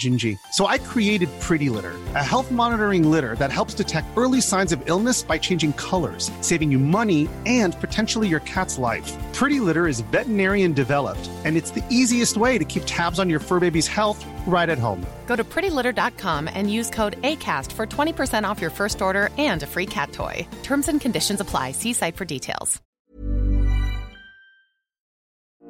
Gingy. 0.00 0.36
So 0.50 0.66
I 0.66 0.78
created 0.78 1.28
Pretty 1.40 1.68
Litter, 1.68 1.94
a 2.16 2.24
health 2.24 2.50
monitoring 2.50 3.08
litter 3.08 3.36
that 3.36 3.52
helps 3.52 3.74
detect 3.74 4.08
early 4.16 4.40
signs 4.40 4.72
of 4.72 4.82
illness 4.86 5.22
by 5.22 5.38
changing 5.38 5.74
colors, 5.74 6.30
saving 6.40 6.72
you 6.72 6.80
money 6.80 7.28
and 7.46 7.78
potentially 7.80 8.26
your 8.26 8.40
cat's 8.40 8.78
life. 8.78 9.08
Pretty 9.32 9.60
Litter 9.60 9.86
is 9.86 10.00
veterinarian 10.00 10.72
developed, 10.72 11.30
and 11.44 11.56
it's 11.56 11.70
the 11.70 11.84
easiest 11.90 12.36
way 12.36 12.58
to 12.58 12.64
keep 12.64 12.82
tabs 12.86 13.20
on 13.20 13.30
your 13.30 13.40
fur 13.40 13.60
baby's 13.60 13.86
health 13.86 14.24
right 14.46 14.68
at 14.68 14.78
home. 14.78 15.06
Go 15.26 15.36
to 15.36 15.44
prettylitter.com 15.44 16.50
and 16.52 16.72
use 16.72 16.90
code 16.90 17.20
ACAST 17.22 17.70
for 17.72 17.86
20% 17.86 18.42
off 18.48 18.60
your 18.60 18.70
first 18.70 19.00
order 19.00 19.30
and 19.38 19.62
a 19.62 19.66
free 19.66 19.86
cat 19.86 20.12
toy. 20.12 20.46
Terms 20.64 20.88
and 20.88 21.00
conditions 21.00 21.40
apply. 21.40 21.72
See 21.72 21.92
site 21.92 22.16
for 22.16 22.24
details. 22.24 22.80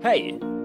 Hej! 0.02 0.40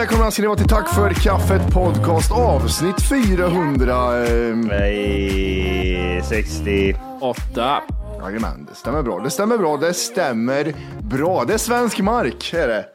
Välkomna 0.00 0.30
ska 0.30 0.42
ni 0.42 0.48
vara 0.48 0.58
till 0.58 0.68
Tack 0.68 0.94
för 0.94 1.10
kaffet 1.10 1.74
podcast 1.74 2.32
avsnitt 2.32 3.02
400. 3.08 4.26
Eh, 4.26 4.56
Nej, 4.56 6.22
60. 6.24 6.96
Åtta. 7.20 7.82
jajamän, 8.22 8.66
det 8.70 8.74
stämmer 8.74 9.02
bra. 9.02 9.20
Det 9.20 9.30
stämmer 9.30 9.58
bra. 9.58 9.76
Det 9.76 9.94
stämmer 9.94 10.74
bra. 11.02 11.44
Det 11.44 11.54
är 11.54 11.58
svensk 11.58 12.00
mark, 12.00 12.54
är 12.54 12.68
det. 12.68 12.86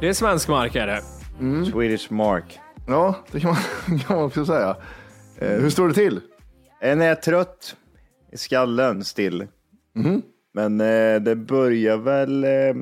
Det 0.00 0.08
är 0.08 0.12
svensk 0.12 0.48
mark 0.48 0.74
är 0.74 0.86
det. 0.86 1.02
Swedish 1.72 2.12
Mark. 2.12 2.58
Ja, 2.86 3.14
det 3.30 3.40
kan 3.40 3.50
man, 3.50 3.98
kan 3.98 4.16
man 4.16 4.26
också 4.26 4.46
säga. 4.46 4.76
Eh, 5.38 5.48
hur 5.60 5.70
står 5.70 5.88
det 5.88 5.94
till? 5.94 6.20
En 6.80 7.02
är 7.02 7.14
trött 7.14 7.76
i 8.32 8.36
skallen 8.36 9.04
still. 9.04 9.46
Men 10.54 10.80
eh, 10.80 11.20
det 11.20 11.36
börjar 11.36 11.96
väl 11.96 12.44
eh, 12.44 12.74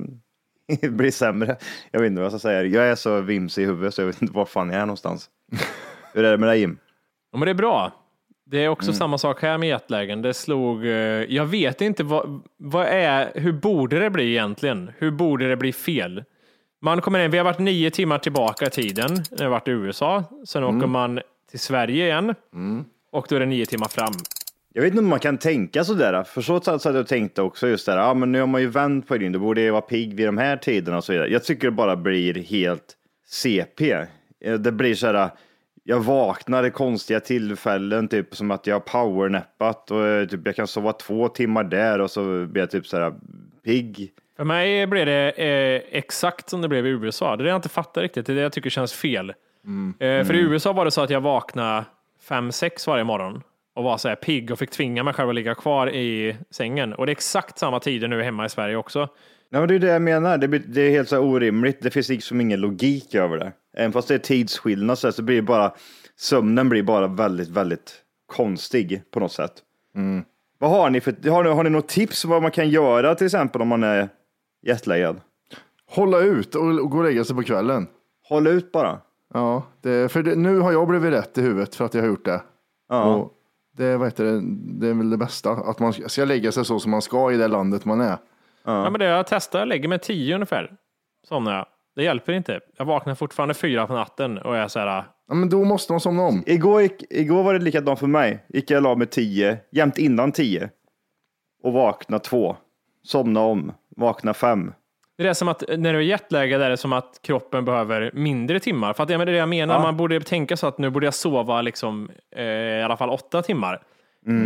bli 0.90 1.12
sämre. 1.12 1.56
Jag 1.90 2.00
vet 2.00 2.06
inte 2.06 2.20
vad 2.20 2.24
jag 2.24 2.32
ska 2.32 2.48
säga. 2.48 2.62
Jag 2.62 2.88
är 2.88 2.94
så 2.94 3.20
vimsig 3.20 3.62
i 3.62 3.66
huvudet 3.66 3.94
så 3.94 4.00
jag 4.00 4.06
vet 4.06 4.22
inte 4.22 4.34
var 4.34 4.44
fan 4.44 4.70
jag 4.70 4.80
är 4.80 4.86
någonstans. 4.86 5.30
Hur 6.14 6.24
är 6.24 6.30
det 6.30 6.38
med 6.38 6.48
dig 6.48 6.60
Jim? 6.60 6.78
Ja, 7.32 7.38
men 7.38 7.46
det 7.46 7.50
är 7.50 7.54
bra. 7.54 7.92
Det 8.50 8.64
är 8.64 8.68
också 8.68 8.92
samma 8.92 9.18
sak 9.18 9.42
här 9.42 9.58
med 9.58 9.68
jetlägen. 9.68 10.22
Det 10.22 10.34
slog, 10.34 10.86
eh, 10.86 10.92
jag 11.28 11.46
vet 11.46 11.80
inte 11.80 12.04
vad, 12.04 12.42
vad 12.56 12.86
är, 12.86 13.30
hur 13.34 13.52
borde 13.52 13.98
det 13.98 14.10
bli 14.10 14.30
egentligen? 14.30 14.90
Hur 14.98 15.10
borde 15.10 15.48
det 15.48 15.56
bli 15.56 15.72
fel? 15.72 16.24
Man 16.80 17.00
kommer 17.00 17.18
in, 17.24 17.30
vi 17.30 17.38
har 17.38 17.44
varit 17.44 17.58
nio 17.58 17.90
timmar 17.90 18.18
tillbaka 18.18 18.66
i 18.66 18.70
tiden 18.70 19.14
när 19.14 19.38
vi 19.38 19.44
har 19.44 19.50
varit 19.50 19.68
i 19.68 19.70
USA. 19.70 20.24
Sen 20.46 20.64
åker 20.64 20.86
man 20.86 21.20
till 21.50 21.60
Sverige 21.60 22.04
igen 22.04 22.34
och 23.12 23.26
då 23.28 23.36
är 23.36 23.40
det 23.40 23.46
nio 23.46 23.66
timmar 23.66 23.88
fram. 23.88 24.12
Jag 24.72 24.82
vet 24.82 24.90
inte 24.90 25.02
om 25.02 25.08
man 25.08 25.18
kan 25.20 25.38
tänka 25.38 25.84
sådär. 25.84 26.22
För 26.24 26.40
så 26.40 26.60
satt 26.60 26.84
jag 26.84 26.96
och 26.96 27.06
tänkte 27.06 27.42
också 27.42 27.68
just 27.68 27.86
där. 27.86 27.96
Ja, 27.98 28.14
men 28.14 28.32
nu 28.32 28.40
har 28.40 28.46
man 28.46 28.60
ju 28.60 28.66
vänt 28.68 29.08
på 29.08 29.16
det. 29.18 29.28
Då 29.28 29.38
borde 29.38 29.60
jag 29.62 29.72
vara 29.72 29.82
pigg 29.82 30.14
vid 30.14 30.26
de 30.28 30.38
här 30.38 30.56
tiderna 30.56 30.96
och 30.96 31.04
så 31.04 31.12
vidare. 31.12 31.28
Jag 31.28 31.44
tycker 31.44 31.66
det 31.66 31.70
bara 31.70 31.96
blir 31.96 32.34
helt 32.34 32.94
CP. 33.26 33.92
Eh, 34.44 34.54
Det 34.54 34.72
blir 34.72 34.94
så 34.94 35.06
här. 35.06 35.30
Jag 35.84 36.00
vaknar 36.00 36.64
i 36.64 36.70
konstiga 36.70 37.20
tillfällen, 37.20 38.08
typ 38.08 38.36
som 38.36 38.50
att 38.50 38.66
jag 38.66 38.74
har 38.74 38.80
powernappat 38.80 39.90
och 39.90 40.06
eh, 40.06 40.26
typ 40.26 40.40
jag 40.44 40.56
kan 40.56 40.66
sova 40.66 40.92
två 40.92 41.28
timmar 41.28 41.64
där 41.64 41.98
och 42.00 42.10
så 42.10 42.46
blir 42.46 42.62
jag 42.62 42.70
typ 42.70 42.86
så 42.86 42.96
här 42.96 43.14
pigg. 43.64 44.12
För 44.36 44.44
mig 44.44 44.86
blev 44.86 45.06
det 45.06 45.30
eh, 45.30 45.82
exakt 45.98 46.50
som 46.50 46.62
det 46.62 46.68
blev 46.68 46.86
i 46.86 46.90
USA. 46.90 47.36
Det 47.36 47.42
är 47.42 47.44
det 47.44 47.50
jag 47.50 47.58
inte 47.58 47.68
fattar 47.68 48.02
riktigt. 48.02 48.26
Det 48.26 48.32
är 48.32 48.34
det 48.36 48.42
jag 48.42 48.52
tycker 48.52 48.70
känns 48.70 48.92
fel. 48.92 49.30
Eh, 49.30 50.24
för 50.24 50.34
i 50.34 50.38
USA 50.40 50.72
var 50.72 50.84
det 50.84 50.90
så 50.90 51.00
att 51.00 51.10
jag 51.10 51.20
vaknade 51.20 51.84
fem 52.28 52.52
sex 52.52 52.86
varje 52.86 53.04
morgon 53.04 53.42
och 53.78 53.84
var 53.84 53.98
så 53.98 54.08
här 54.08 54.16
pigg 54.16 54.50
och 54.50 54.58
fick 54.58 54.70
tvinga 54.70 55.02
mig 55.02 55.14
själv 55.14 55.28
att 55.28 55.34
ligga 55.34 55.54
kvar 55.54 55.90
i 55.90 56.36
sängen. 56.50 56.92
Och 56.92 57.06
det 57.06 57.10
är 57.10 57.14
exakt 57.14 57.58
samma 57.58 57.80
tider 57.80 58.08
nu 58.08 58.22
hemma 58.22 58.46
i 58.46 58.48
Sverige 58.48 58.76
också. 58.76 58.98
Nej, 59.50 59.60
men 59.60 59.68
det 59.68 59.74
är 59.74 59.78
det 59.78 59.86
jag 59.86 60.02
menar. 60.02 60.38
Det, 60.38 60.48
blir, 60.48 60.62
det 60.66 60.82
är 60.82 60.90
helt 60.90 61.08
så 61.08 61.18
orimligt. 61.18 61.82
Det 61.82 61.90
finns 61.90 62.08
liksom 62.08 62.40
ingen 62.40 62.60
logik 62.60 63.14
över 63.14 63.38
det. 63.38 63.52
Även 63.76 63.92
fast 63.92 64.08
det 64.08 64.14
är 64.14 64.18
tidsskillnad 64.18 64.98
så, 64.98 65.06
här, 65.06 65.12
så 65.12 65.22
blir 65.22 65.42
bara 65.42 65.72
sömnen 66.16 66.68
blir 66.68 66.82
bara 66.82 67.06
väldigt, 67.06 67.48
väldigt 67.48 67.94
konstig 68.26 69.02
på 69.10 69.20
något 69.20 69.32
sätt. 69.32 69.52
Vad 70.58 70.70
har 70.70 70.90
ni 70.90 71.00
för, 71.00 71.30
har 71.30 71.44
ni, 71.44 71.50
har 71.50 71.64
ni 71.64 71.70
något 71.70 71.88
tips 71.88 72.24
vad 72.24 72.42
man 72.42 72.50
kan 72.50 72.68
göra 72.68 73.14
till 73.14 73.26
exempel 73.26 73.62
om 73.62 73.68
man 73.68 73.84
är 73.84 74.08
jetlaggad? 74.66 75.20
Hålla 75.90 76.18
ut 76.18 76.54
och, 76.54 76.62
och 76.62 76.90
gå 76.90 76.98
och 76.98 77.04
lägga 77.04 77.24
sig 77.24 77.36
på 77.36 77.42
kvällen. 77.42 77.86
Håll 78.28 78.46
ut 78.46 78.72
bara. 78.72 79.00
Ja, 79.34 79.62
det, 79.82 80.12
för 80.12 80.22
det, 80.22 80.34
nu 80.34 80.58
har 80.58 80.72
jag 80.72 80.88
blivit 80.88 81.12
rätt 81.12 81.38
i 81.38 81.42
huvudet 81.42 81.74
för 81.74 81.84
att 81.84 81.94
jag 81.94 82.02
har 82.02 82.08
gjort 82.08 82.24
det. 82.24 82.42
Ja. 82.88 83.14
Och 83.14 83.32
det, 83.78 83.96
vad 83.96 84.06
heter 84.06 84.24
det, 84.24 84.40
det 84.80 84.88
är 84.88 84.94
väl 84.94 85.10
det 85.10 85.16
bästa, 85.16 85.50
att 85.50 85.78
man 85.78 85.92
ska 85.92 86.24
lägga 86.24 86.52
sig 86.52 86.64
så 86.64 86.80
som 86.80 86.90
man 86.90 87.02
ska 87.02 87.32
i 87.32 87.36
det 87.36 87.48
landet 87.48 87.84
man 87.84 88.00
är. 88.00 88.16
Ja. 88.64 88.90
men 88.90 88.98
det 88.98 89.04
jag 89.04 89.26
testar, 89.26 89.58
jag 89.58 89.68
lägger 89.68 89.88
mig 89.88 89.98
tio 89.98 90.34
ungefär. 90.34 90.72
Somnar 91.28 91.56
jag. 91.56 91.66
Det 91.96 92.02
hjälper 92.02 92.32
inte. 92.32 92.60
Jag 92.76 92.84
vaknar 92.84 93.14
fortfarande 93.14 93.54
fyra 93.54 93.86
på 93.86 93.92
natten 93.92 94.38
och 94.38 94.56
är 94.56 94.68
så 94.68 94.78
här. 94.78 95.04
Ja, 95.28 95.34
men 95.34 95.48
då 95.48 95.64
måste 95.64 95.92
man 95.92 96.00
somna 96.00 96.22
om. 96.22 96.42
Igår, 96.46 96.82
gick, 96.82 97.04
igår 97.10 97.42
var 97.42 97.54
det 97.54 97.60
likadant 97.60 97.98
för 97.98 98.06
mig. 98.06 98.44
Gick 98.48 98.70
jag 98.70 98.76
och 98.76 98.82
la 98.82 98.94
mig 98.94 99.06
tio, 99.06 99.58
jämt 99.70 99.98
innan 99.98 100.32
tio. 100.32 100.70
Och 101.62 101.72
vakna 101.72 102.18
två. 102.18 102.56
Somna 103.02 103.40
om. 103.40 103.72
Vakna 103.96 104.34
fem. 104.34 104.72
Det 105.18 105.28
är 105.28 105.34
som 105.34 105.48
att 105.48 105.64
när 105.78 105.92
du 105.92 105.98
är 105.98 106.02
jetlaggad 106.02 106.62
är 106.62 106.70
det 106.70 106.76
som 106.76 106.92
att 106.92 107.20
kroppen 107.22 107.64
behöver 107.64 108.10
mindre 108.14 108.60
timmar. 108.60 108.93
För 108.93 109.02
att, 109.02 109.10
ja, 109.10 109.19
men 109.19 109.26
det 109.26 109.31
är 109.31 109.34
det 109.34 109.38
jag 109.38 109.48
menar, 109.48 109.75
Ja. 109.75 109.81
man 109.82 109.96
borde 109.96 110.20
tänka 110.20 110.56
så 110.56 110.66
att 110.66 110.78
nu 110.78 110.90
borde 110.90 111.06
jag 111.06 111.14
sova 111.14 111.62
liksom, 111.62 112.10
eh, 112.37 112.44
i 112.44 112.82
alla 112.82 112.96
fall 112.96 113.10
åtta 113.10 113.43
timmar. 113.43 113.82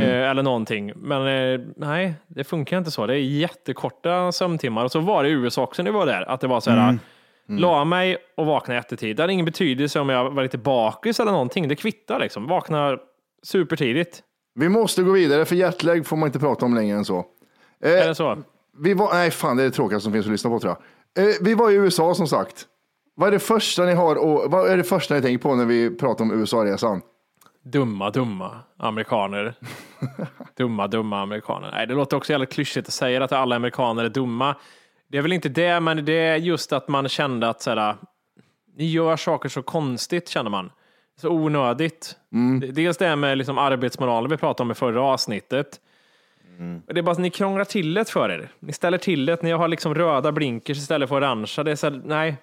Eh, 0.00 0.31
eller 0.31 0.43
någonting. 0.43 0.93
Men 0.97 1.26
eh, 1.55 1.61
nej, 1.76 2.14
det 2.26 2.44
funkar 2.44 2.79
inte 2.79 2.91
så. 2.91 3.06
Det 3.06 3.14
är 3.14 3.19
jättekorta 3.20 4.32
sömntimmar. 4.32 4.85
Och 4.85 4.93
så 4.93 5.00
var 5.00 5.23
det 5.23 5.29
i 5.29 5.32
USA 5.32 5.62
också 5.62 5.82
när 5.82 5.91
vi 5.91 5.97
var 5.99 6.06
där. 6.06 6.23
Att 6.31 6.41
det 6.41 6.47
var 6.47 6.61
så 6.61 6.70
här, 6.70 6.99
la 7.49 7.85
mig 7.85 8.17
och 8.37 8.47
vaknade 8.47 8.79
jättetid. 8.79 9.17
Det 9.17 9.23
hade 9.23 9.32
ingen 9.32 9.44
betydelse 9.47 10.00
om 10.00 10.08
jag 10.08 10.31
var 10.31 10.43
lite 10.43 10.58
bakis 10.58 11.20
eller 11.20 11.32
någonting. 11.32 11.69
Det 11.69 11.76
kvittar 11.76 12.19
liksom. 12.20 12.47
Vakna 12.47 12.99
supertidigt. 13.43 14.23
Vi 14.55 14.69
måste 14.69 15.02
gå 15.02 15.12
vidare, 15.12 15.44
för 15.44 15.56
jetlag 15.56 16.06
får 16.06 16.17
man 16.17 16.26
inte 16.26 16.38
prata 16.38 16.64
om 16.64 16.75
längre 16.75 16.97
än 16.97 17.05
så. 17.05 17.25
Är 17.85 18.08
det 18.08 18.14
så? 18.14 18.38
Vi 18.79 18.95
var, 18.95 19.15
nej, 19.15 19.31
fan 19.31 19.57
det 19.57 19.63
är 19.63 19.65
det 19.65 19.71
tråkigaste 19.71 20.05
som 20.05 20.13
finns 20.13 20.27
att 20.27 20.33
lyssna 20.33 20.51
på 20.51 20.61
tror 20.61 20.77
jag. 21.15 21.29
Eh, 21.29 21.35
vi 21.41 21.55
var 21.55 21.71
i 21.71 21.75
USA 21.75 22.15
som 22.15 22.27
sagt. 22.27 22.67
Vad 23.15 23.29
är 23.29 23.33
det 23.33 23.39
första 23.39 23.85
ni 23.85 23.95
har 23.95 24.17
och 24.17 24.51
vad 24.51 24.69
är 24.71 24.77
det 24.77 24.85
första 24.85 25.15
ni 25.15 25.23
tänker 25.23 25.43
på 25.43 25.55
när 25.55 25.65
vi 25.65 25.91
pratar 25.97 26.25
om 26.25 26.41
USA-resan? 26.41 27.01
Dumma, 27.65 28.11
dumma 28.11 28.59
amerikaner. 28.79 29.55
dumma, 30.57 30.87
dumma 30.89 31.21
amerikaner. 31.23 31.71
Nej, 31.73 31.87
det 31.87 31.95
låter 31.95 32.17
också 32.17 32.33
jävligt 32.33 32.53
klyschigt 32.53 32.89
att 32.89 32.95
säga 32.95 33.25
att 33.25 33.33
alla 33.33 33.57
amerikaner 33.57 34.05
är 34.05 34.09
dumma. 34.09 34.57
Det 35.09 35.19
är 35.19 35.23
väl 35.23 35.33
inte 35.33 35.49
det, 35.49 35.81
men 35.81 36.05
det 36.05 36.13
är 36.13 36.37
just 36.37 36.73
att 36.73 36.89
man 36.89 37.09
kände 37.09 37.49
att 37.49 37.63
såhär, 37.63 37.97
ni 38.77 38.91
gör 38.91 39.17
saker 39.17 39.49
så 39.49 39.63
konstigt, 39.63 40.29
känner 40.29 40.51
man. 40.51 40.71
Så 41.21 41.29
onödigt. 41.31 42.17
Det- 42.61 42.67
Dels 42.67 42.97
det 42.97 43.07
här 43.07 43.17
med 43.17 43.39
liksom 43.39 43.59
arbetsmoralen 43.59 44.31
vi 44.31 44.37
pratade 44.37 44.63
om 44.67 44.71
i 44.71 44.75
förra 44.75 45.03
avsnittet. 45.03 45.81
Det 46.87 46.99
är 46.99 47.03
bara 47.03 47.12
att 47.12 47.19
ni 47.19 47.31
krånglar 47.31 47.64
till 47.64 47.94
det 47.94 48.11
för 48.11 48.29
er. 48.29 48.49
Ni 48.59 48.73
ställer 48.73 48.99
till 48.99 49.26
det. 49.26 49.43
Ni 49.43 49.50
har 49.50 49.69
liksom 49.69 49.94
röda 49.94 50.32
blinkers 50.32 50.79
istället 50.79 51.09
för 51.09 51.17
orangea. 51.17 51.64
Det 51.64 51.70
är 51.70 51.76
så 51.76 51.91
här, 51.91 52.03
nej, 52.05 52.37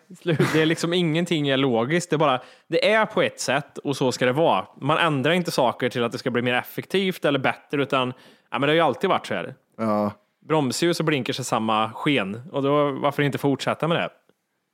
det 0.54 0.62
är 0.62 0.66
liksom 0.66 0.94
ingenting 0.94 1.50
är 1.50 1.57
logiskt. 1.57 2.10
Det 2.10 2.16
är 2.16 2.18
bara, 2.18 2.42
det 2.68 2.92
är 2.92 3.06
på 3.06 3.21
ett 3.21 3.39
sätt 3.39 3.77
och 3.77 3.98
så 3.98 4.12
ska 4.12 4.25
det 4.25 4.31
vara. 4.31 4.66
Man 4.81 4.98
ändrar 4.98 5.31
inte 5.31 5.51
saker 5.51 5.89
till 5.89 6.04
att 6.04 6.12
det 6.12 6.18
ska 6.18 6.31
bli 6.31 6.42
mer 6.42 6.54
effektivt 6.54 7.25
eller 7.25 7.39
bättre, 7.39 7.81
utan 7.81 8.13
ja, 8.51 8.60
men 8.60 8.62
det 8.62 8.68
har 8.68 8.75
ju 8.75 8.81
alltid 8.81 9.10
varit 9.10 9.27
så 9.27 9.33
här. 9.33 9.56
Ja. 9.77 10.12
Bromsljus 10.48 11.00
och 11.00 11.06
blinkers 11.06 11.39
är 11.39 11.44
samma 11.44 11.92
sken 11.94 12.42
och 12.51 12.63
då 12.63 12.92
varför 12.92 13.24
inte 13.24 13.38
fortsätta 13.38 13.88
med 13.88 13.98
det? 13.98 14.10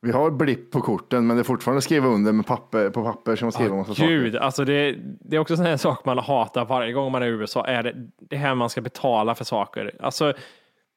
Vi 0.06 0.12
har 0.12 0.32
blipp 0.32 0.72
på 0.72 0.82
korten, 0.82 1.28
men 1.28 1.38
det 1.38 1.42
är 1.42 1.44
fortfarande 1.44 1.82
skriva 1.82 2.08
under 2.08 2.32
med 2.32 2.46
papper, 2.48 2.90
på 2.90 3.04
papper 3.04 3.36
som 3.36 3.52
skriver 3.52 3.76
massa 3.76 3.96
saker. 3.96 4.08
Gud, 4.08 4.36
alltså 4.36 4.66
det, 4.66 4.96
det 5.20 5.36
är 5.36 5.40
också 5.40 5.56
en 5.56 5.78
sak 5.78 6.06
man 6.06 6.18
hatar 6.18 6.66
varje 6.66 6.94
gång 6.94 7.12
man 7.12 7.24
är 7.24 7.28
i 7.28 7.30
USA, 7.30 7.66
är 7.66 7.84
det, 7.84 7.94
det 8.30 8.36
här 8.36 8.56
man 8.56 8.70
ska 8.70 8.82
betala 8.82 9.36
för 9.36 9.46
saker. 9.46 9.92
Alltså, 10.00 10.34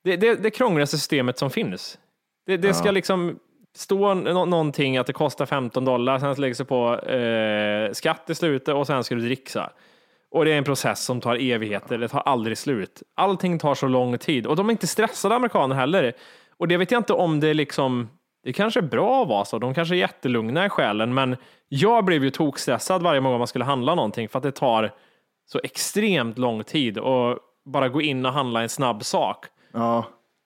det, 0.05 0.17
det, 0.17 0.35
det 0.35 0.51
krångligaste 0.51 0.99
systemet 0.99 1.39
som 1.39 1.51
finns. 1.51 1.99
Det, 2.47 2.57
det 2.57 2.75
ska 2.75 2.91
liksom 2.91 3.39
stå 3.77 4.15
nå- 4.15 4.45
någonting 4.45 4.97
att 4.97 5.07
det 5.07 5.13
kostar 5.13 5.47
15 5.47 5.85
dollar, 5.85 6.19
sen 6.19 6.35
läggs 6.35 6.59
det 6.59 6.65
på 6.65 6.99
eh, 7.01 7.93
skatt 7.93 8.31
i 8.31 8.35
slutet 8.35 8.75
och 8.75 8.87
sen 8.87 9.05
ska 9.05 9.15
du 9.15 9.21
dricksa. 9.21 9.71
Och 10.31 10.45
det 10.45 10.53
är 10.53 10.59
en 10.59 10.65
process 10.65 11.05
som 11.05 11.21
tar 11.21 11.37
evigheter, 11.53 11.99
det 11.99 12.09
tar 12.09 12.21
aldrig 12.21 12.59
slut. 12.59 13.03
Allting 13.17 13.59
tar 13.59 13.75
så 13.75 13.87
lång 13.89 14.19
tid 14.19 14.47
och 14.47 14.57
de 14.57 14.69
är 14.69 14.71
inte 14.71 14.87
stressade 14.87 15.35
amerikaner 15.35 15.75
heller. 15.75 16.13
Och 16.57 16.69
det 16.69 16.77
vet 16.77 16.91
jag 16.91 16.99
inte 17.01 17.13
om 17.13 17.41
det 17.41 17.49
är 17.49 17.55
liksom, 17.55 18.09
det 18.45 18.53
kanske 18.53 18.81
är 18.81 18.83
bra 18.83 19.23
att 19.23 19.29
vara 19.29 19.45
så, 19.45 19.59
de 19.59 19.75
kanske 19.75 19.95
är 19.95 19.99
jättelugna 19.99 20.67
i 20.67 20.69
själen, 20.69 21.15
men 21.15 21.37
jag 21.69 22.05
blev 22.05 22.25
ju 22.25 22.31
tokstressad 22.31 23.03
varje 23.03 23.21
gång 23.21 23.39
man 23.39 23.47
skulle 23.47 23.65
handla 23.65 23.95
någonting 23.95 24.29
för 24.29 24.39
att 24.39 24.43
det 24.43 24.53
tar 24.53 24.91
så 25.47 25.61
extremt 25.63 26.39
lång 26.39 26.65
tid 26.65 26.99
och 26.99 27.39
bara 27.65 27.89
gå 27.89 28.03
in 28.03 28.27
och 28.27 28.33
handla 28.33 28.63
en 28.63 28.69
snabb 28.69 29.05
sak. 29.05 29.47
Ja. 29.73 30.05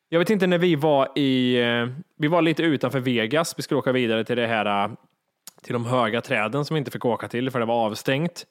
Jag 0.09 0.19
vet 0.19 0.31
inte 0.31 0.47
när 0.47 0.59
vi 0.59 0.75
var 0.75 1.19
i, 1.19 1.61
eh, 1.61 1.87
vi 2.19 2.29
var 2.29 2.43
lite 2.43 2.63
utanför 2.63 3.01
Vegas, 3.01 3.55
vi 3.59 3.63
skulle 3.63 3.79
åka 3.79 3.93
vidare 3.93 4.25
till 4.25 4.37
det 4.37 4.47
här, 4.47 4.85
eh, 4.85 4.91
till 5.63 5.73
de 5.73 5.87
höga 5.87 6.21
träden 6.21 6.65
som 6.65 6.75
vi 6.75 6.79
inte 6.79 6.91
fick 6.91 7.05
åka 7.05 7.29
till 7.29 7.51
för 7.51 7.61
det 7.61 7.67
var 7.67 7.87
avstängt. 7.87 8.47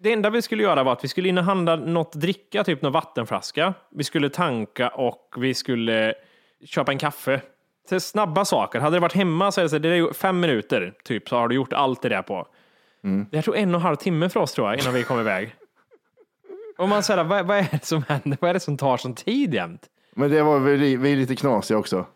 Det 0.00 0.12
enda 0.12 0.30
vi 0.30 0.42
skulle 0.42 0.62
göra 0.62 0.82
var 0.82 0.92
att 0.92 1.04
vi 1.04 1.08
skulle 1.08 1.28
in 1.28 1.38
och 1.38 1.44
handla 1.44 1.76
något 1.76 2.12
dricka, 2.12 2.64
typ 2.64 2.82
någon 2.82 2.92
vattenflaska. 2.92 3.74
Vi 3.90 4.04
skulle 4.04 4.30
tanka 4.30 4.88
och 4.88 5.34
vi 5.36 5.54
skulle 5.54 6.14
köpa 6.64 6.92
en 6.92 6.98
kaffe. 6.98 7.40
Så 7.88 8.00
snabba 8.00 8.44
saker. 8.44 8.80
Hade 8.80 8.96
det 8.96 9.00
varit 9.00 9.12
hemma 9.12 9.52
så 9.52 9.60
är 9.60 9.62
det, 9.62 9.68
så, 9.68 9.78
det 9.78 9.88
är 9.88 9.94
ju 9.94 10.12
fem 10.12 10.40
minuter 10.40 10.94
typ 11.04 11.28
så 11.28 11.36
har 11.36 11.48
du 11.48 11.54
gjort 11.54 11.72
allt 11.72 12.02
det 12.02 12.08
där 12.08 12.22
på. 12.22 12.46
Det 13.30 13.36
här 13.36 13.42
tog 13.42 13.56
en 13.56 13.74
och 13.74 13.80
en 13.80 13.82
halv 13.82 13.96
timme 13.96 14.28
för 14.28 14.40
oss 14.40 14.52
tror 14.52 14.68
jag 14.68 14.80
innan 14.80 14.94
vi 14.94 15.02
kom 15.02 15.20
iväg. 15.20 15.54
Och 16.78 16.88
man 16.88 17.02
säger, 17.02 17.24
vad, 17.24 17.46
vad 17.46 17.58
är 17.58 17.68
det 17.70 17.84
som 17.84 18.02
händer? 18.08 18.38
Vad 18.40 18.50
är 18.50 18.54
det 18.54 18.60
som 18.60 18.76
tar 18.76 18.96
sån 18.96 19.14
tid 19.14 19.54
jämt? 19.54 19.86
Men 20.14 20.30
det 20.30 20.42
var 20.42 20.58
vi, 20.58 20.96
vi 20.96 21.12
är 21.12 21.16
lite 21.16 21.36
knasiga 21.36 21.78
också. 21.78 22.06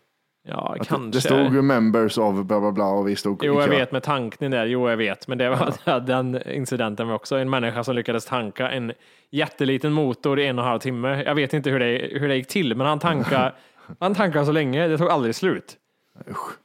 Ja, 0.47 0.75
Att 0.79 0.87
kanske. 0.87 1.17
Det 1.17 1.21
stod 1.21 1.63
members 1.63 2.17
of 2.17 2.45
bla 2.45 2.59
bla 2.59 2.71
bla 2.71 2.85
och 2.85 3.07
vi 3.07 3.15
stod 3.15 3.43
Jo, 3.43 3.61
jag 3.61 3.67
vet 3.67 3.91
med 3.91 4.03
tankning 4.03 4.51
där. 4.51 4.65
Jo, 4.65 4.89
jag 4.89 4.97
vet. 4.97 5.27
Men 5.27 5.37
det 5.37 5.49
var 5.49 5.99
den 6.07 6.41
incidenten 6.47 7.07
var 7.07 7.15
också 7.15 7.35
en 7.35 7.49
människa 7.49 7.83
som 7.83 7.95
lyckades 7.95 8.25
tanka 8.25 8.71
en 8.71 8.93
jätteliten 9.31 9.93
motor 9.93 10.39
i 10.39 10.47
en 10.47 10.59
och 10.59 10.65
en 10.65 10.69
halv 10.69 10.79
timme. 10.79 11.23
Jag 11.23 11.35
vet 11.35 11.53
inte 11.53 11.69
hur 11.69 11.79
det, 11.79 12.09
hur 12.11 12.27
det 12.27 12.35
gick 12.35 12.47
till, 12.47 12.75
men 12.75 12.87
han 12.87 12.99
tankade, 12.99 13.53
han 13.99 14.15
tankade 14.15 14.45
så 14.45 14.51
länge. 14.51 14.87
Det 14.87 14.97
tog 14.97 15.09
aldrig 15.09 15.35
slut. 15.35 15.77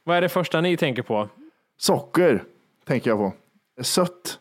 Vad 0.03 0.17
är 0.17 0.21
det 0.21 0.29
första 0.29 0.61
ni 0.61 0.77
tänker 0.77 1.01
på? 1.03 1.29
Socker 1.77 2.43
tänker 2.85 3.09
jag 3.09 3.19
på. 3.19 3.33
Sött 3.83 4.39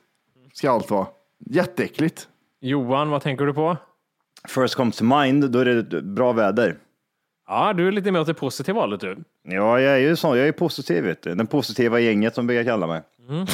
ska 0.52 0.70
allt 0.70 0.90
vara. 0.90 1.06
Jätteäckligt. 1.38 2.28
Johan, 2.60 3.10
vad 3.10 3.22
tänker 3.22 3.46
du 3.46 3.54
på? 3.54 3.76
First 4.48 4.75
comes 4.75 4.96
to 4.96 5.04
mind, 5.04 5.50
då 5.50 5.58
är 5.58 5.64
det 5.64 6.02
bra 6.02 6.32
väder. 6.32 6.78
Ja, 7.46 7.72
du 7.72 7.88
är 7.88 7.92
lite 7.92 8.10
mer 8.12 8.20
åt 8.20 8.26
det 8.26 8.34
positiva 8.34 8.80
hållet 8.80 9.00
du. 9.00 9.16
Ja, 9.42 9.80
jag 9.80 9.94
är 9.94 9.98
ju 9.98 10.16
så. 10.16 10.36
Jag 10.36 10.48
är 10.48 10.52
positiv, 10.52 11.04
vet 11.04 11.22
du. 11.22 11.34
Den 11.34 11.46
positiva 11.46 12.00
gänget 12.00 12.34
som 12.34 12.46
brukar 12.46 12.64
kalla 12.64 12.86
mig. 12.86 13.02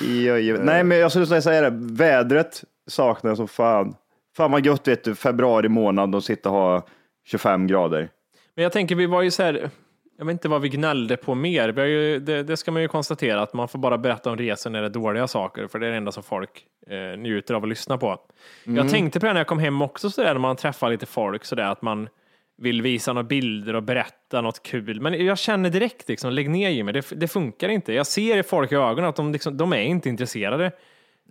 Ja, 0.00 0.38
ja. 0.38 0.56
Nej, 0.60 0.84
men 0.84 0.98
jag 0.98 1.10
skulle 1.10 1.42
säga 1.42 1.70
det. 1.70 1.76
Vädret 1.94 2.64
saknar 2.86 3.30
jag 3.30 3.36
som 3.36 3.48
fan. 3.48 3.94
Fan 4.36 4.50
vad 4.50 4.66
gött, 4.66 4.88
vet 4.88 5.04
du, 5.04 5.14
februari 5.14 5.68
månad 5.68 6.14
och 6.14 6.24
sitta 6.24 6.50
och 6.50 6.54
ha 6.54 6.86
25 7.24 7.66
grader. 7.66 8.08
Men 8.54 8.62
jag 8.62 8.72
tänker, 8.72 8.94
vi 8.94 9.06
var 9.06 9.22
ju 9.22 9.30
så 9.30 9.42
här, 9.42 9.70
jag 10.18 10.24
vet 10.24 10.32
inte 10.32 10.48
vad 10.48 10.62
vi 10.62 10.68
gnällde 10.68 11.16
på 11.16 11.34
mer. 11.34 11.68
Vi 11.68 11.80
har 11.80 11.88
ju, 11.88 12.18
det, 12.18 12.42
det 12.42 12.56
ska 12.56 12.70
man 12.70 12.82
ju 12.82 12.88
konstatera, 12.88 13.42
att 13.42 13.52
man 13.52 13.68
får 13.68 13.78
bara 13.78 13.98
berätta 13.98 14.30
om 14.30 14.36
resor 14.36 14.70
när 14.70 14.80
det 14.80 14.86
är 14.86 14.90
dåliga 14.90 15.26
saker, 15.26 15.66
för 15.66 15.78
det 15.78 15.86
är 15.86 15.90
det 15.90 15.96
enda 15.96 16.12
som 16.12 16.22
folk 16.22 16.66
eh, 16.86 17.18
njuter 17.18 17.54
av 17.54 17.62
att 17.62 17.68
lyssna 17.68 17.98
på. 17.98 18.18
Jag 18.64 18.90
tänkte 18.90 19.20
på 19.20 19.26
det 19.26 19.32
när 19.32 19.40
jag 19.40 19.46
kom 19.46 19.58
hem 19.58 19.82
också, 19.82 20.10
så 20.10 20.22
där, 20.22 20.34
när 20.34 20.40
man 20.40 20.56
träffar 20.56 20.90
lite 20.90 21.06
folk, 21.06 21.44
så 21.44 21.54
där, 21.54 21.64
att 21.64 21.82
man 21.82 22.08
vill 22.58 22.82
visa 22.82 23.12
några 23.12 23.24
bilder 23.28 23.76
och 23.76 23.82
berätta 23.82 24.40
något 24.40 24.62
kul. 24.62 25.00
Men 25.00 25.26
jag 25.26 25.38
känner 25.38 25.70
direkt, 25.70 26.08
liksom, 26.08 26.32
lägg 26.32 26.50
ner 26.50 26.70
Jimmy, 26.70 26.92
det, 26.92 27.06
det 27.16 27.28
funkar 27.28 27.68
inte. 27.68 27.92
Jag 27.92 28.06
ser 28.06 28.36
i 28.36 28.42
folk 28.42 28.72
i 28.72 28.74
ögonen 28.74 29.04
att 29.04 29.16
de, 29.16 29.32
liksom, 29.32 29.56
de 29.56 29.72
är 29.72 29.82
inte 29.82 30.08
intresserade. 30.08 30.72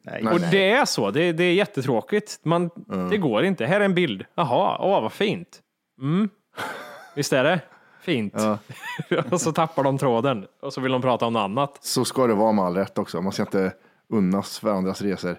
Nej. 0.04 0.24
Och 0.24 0.40
det 0.52 0.72
är 0.72 0.86
så, 0.86 1.12
det, 1.12 1.32
det 1.32 1.44
är 1.44 1.54
jättetråkigt. 1.54 2.40
Man, 2.44 2.70
Det 3.12 3.18
går 3.18 3.44
inte. 3.44 3.66
Här 3.66 3.82
är 3.82 3.86
en 3.86 3.96
bild. 3.96 4.26
Jaha, 4.36 4.78
åh 4.80 5.02
vad 5.02 5.14
fint. 5.14 5.62
Mm. 6.02 6.30
Visst 7.16 7.34
är 7.34 7.44
det? 7.44 7.60
Fint. 8.02 8.34
och 9.32 9.42
så 9.42 9.52
tappar 9.52 9.84
de 9.84 9.98
tråden 9.98 10.48
och 10.62 10.74
så 10.74 10.82
vill 10.82 10.92
de 10.92 11.02
prata 11.02 11.26
om 11.26 11.34
något 11.34 11.40
annat. 11.42 11.78
Så 11.82 12.06
ska 12.06 12.28
det 12.28 12.34
vara 12.34 12.52
med 12.52 12.66
all 12.66 12.76
rätt 12.76 12.98
också. 12.98 13.22
Man 13.22 13.32
ska 13.32 13.42
inte 13.44 13.74
unnas 14.10 14.64
varandras 14.64 15.02
resor. 15.02 15.36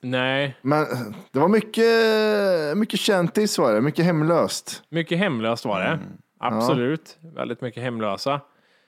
Nej, 0.00 0.56
Men 0.62 0.86
det 1.32 1.38
var 1.38 1.48
mycket, 1.48 2.78
mycket 2.78 3.00
kändis 3.00 3.58
var 3.58 3.74
det. 3.74 3.80
Mycket 3.80 4.04
hemlöst. 4.04 4.82
mycket 4.88 5.18
hemlöst 5.18 5.64
var 5.64 5.80
det. 5.80 5.98
Absolut. 6.38 7.18
Väldigt 7.34 7.60
mycket 7.60 7.82
hemlösa. 7.82 8.40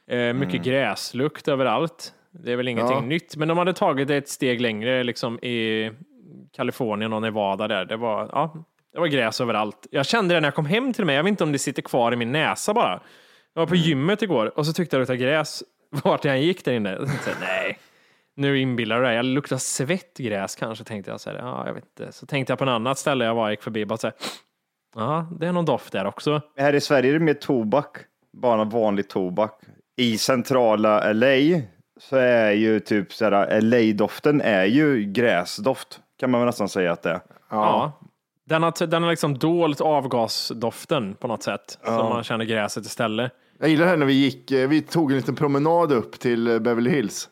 Eh, 0.08 0.32
mycket 0.34 0.62
gräslukt 0.62 1.48
överallt. 1.48 2.12
Det 2.30 2.52
är 2.52 2.56
väl 2.56 2.68
ingenting 2.68 2.96
Ja. 2.96 3.00
nytt, 3.00 3.36
men 3.36 3.48
de 3.48 3.58
hade 3.58 3.72
tagit 3.72 4.08
det 4.08 4.16
ett 4.16 4.28
steg 4.28 4.60
längre 4.60 5.04
liksom 5.04 5.38
i 5.38 5.90
Kalifornien 6.56 7.12
och 7.12 7.22
Nevada 7.22 7.68
där. 7.68 7.84
Det 7.84 7.96
var, 7.96 8.28
ja, 8.32 8.54
det 8.96 9.00
var 9.00 9.06
gräs 9.06 9.40
överallt. 9.40 9.86
Jag 9.90 10.06
kände 10.06 10.34
det 10.34 10.40
när 10.40 10.46
jag 10.46 10.54
kom 10.54 10.66
hem 10.66 10.92
till 10.92 11.04
mig. 11.04 11.16
Jag 11.16 11.22
vet 11.22 11.30
inte 11.30 11.44
om 11.44 11.52
det 11.52 11.58
sitter 11.58 11.82
kvar 11.82 12.12
i 12.12 12.16
min 12.16 12.32
näsa 12.32 12.74
bara. 12.74 13.00
Jag 13.54 13.60
var 13.60 13.66
på 13.66 13.74
gymmet 13.74 14.22
igår 14.22 14.58
och 14.58 14.66
så 14.66 14.72
tyckte 14.72 14.96
jag 14.96 15.00
det 15.00 15.02
luktade 15.12 15.30
gräs 15.30 15.62
vart 16.04 16.24
jag 16.24 16.40
gick 16.40 16.64
där 16.64 16.72
inne. 16.72 16.90
Jag 16.90 17.06
tänkte, 17.06 17.30
nej, 17.40 17.78
nu 18.36 18.60
inbillar 18.60 18.96
du 18.96 19.02
dig. 19.06 19.16
Jag 19.16 19.24
luktar 19.24 19.56
svett 19.56 20.18
gräs 20.18 20.56
kanske, 20.56 20.84
tänkte 20.84 21.10
jag. 21.10 21.20
Så 21.20 21.30
här, 21.30 21.38
ja, 21.38 21.66
jag 21.66 21.74
vet 21.74 21.84
inte. 21.84 22.12
Så 22.12 22.26
tänkte 22.26 22.50
jag 22.50 22.58
på 22.58 22.64
en 22.64 22.70
annat 22.70 22.98
ställe 22.98 23.24
jag 23.24 23.34
var 23.34 23.50
gick 23.50 23.62
förbi. 23.62 23.86
Bara 23.86 23.96
så 23.96 24.06
här, 24.06 24.16
ja, 24.94 25.28
det 25.40 25.46
är 25.46 25.52
någon 25.52 25.64
doft 25.64 25.92
där 25.92 26.04
också. 26.04 26.40
Här 26.56 26.72
i 26.72 26.80
Sverige 26.80 27.10
är 27.10 27.12
det 27.12 27.24
mer 27.24 27.34
tobak, 27.34 27.96
bara 28.32 28.64
vanlig 28.64 29.08
tobak. 29.08 29.60
I 29.96 30.18
centrala 30.18 31.12
LA 31.12 31.60
så 32.00 32.16
är 32.16 32.52
ju 32.52 32.80
typ 32.80 33.12
så 33.12 33.24
här, 33.24 33.60
LA-doften 33.60 34.40
är 34.40 34.64
ju 34.64 35.04
gräsdoft, 35.04 36.00
kan 36.20 36.30
man 36.30 36.40
väl 36.40 36.46
nästan 36.46 36.68
säga 36.68 36.92
att 36.92 37.02
det 37.02 37.10
är. 37.10 37.20
Ja. 37.50 37.92
Den 38.48 38.62
har, 38.62 38.86
den 38.86 39.02
har 39.02 39.10
liksom 39.10 39.38
dolt 39.38 39.80
avgasdoften 39.80 41.14
på 41.14 41.28
något 41.28 41.42
sätt. 41.42 41.78
Så 41.84 41.90
man 41.90 42.24
känner 42.24 42.44
gräset 42.44 42.86
istället. 42.86 43.32
Jag 43.58 43.68
gillar 43.68 43.84
det 43.84 43.90
här 43.90 43.96
när 43.96 44.06
vi 44.06 44.12
gick, 44.12 44.50
eh, 44.50 44.68
vi 44.68 44.82
tog 44.82 45.10
en 45.10 45.16
liten 45.16 45.34
promenad 45.34 45.92
upp 45.92 46.18
till 46.20 46.46
eh, 46.48 46.58
Beverly 46.58 46.90
Hills. 46.90 47.28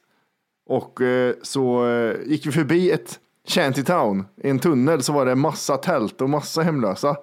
Och 0.67 1.01
eh, 1.01 1.35
så 1.43 1.87
gick 2.27 2.47
vi 2.47 2.53
förbi 2.53 2.91
ett 2.91 3.19
shantytown. 3.49 4.25
I 4.43 4.51
en 4.51 4.59
tunnel 4.59 5.03
så 5.03 5.13
var 5.13 5.27
det 5.27 5.35
massa 5.35 5.77
tält 5.77 6.21
och 6.21 6.31
massa 6.31 6.63
hemlösa. 6.63 7.17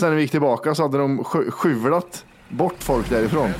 Sen 0.00 0.08
när 0.10 0.16
vi 0.16 0.22
gick 0.22 0.30
tillbaka 0.30 0.74
så 0.74 0.82
hade 0.82 0.98
de 0.98 1.24
sky- 1.24 1.50
skyvlat 1.50 2.24
bort 2.48 2.76
folk 2.82 3.10
därifrån. 3.10 3.50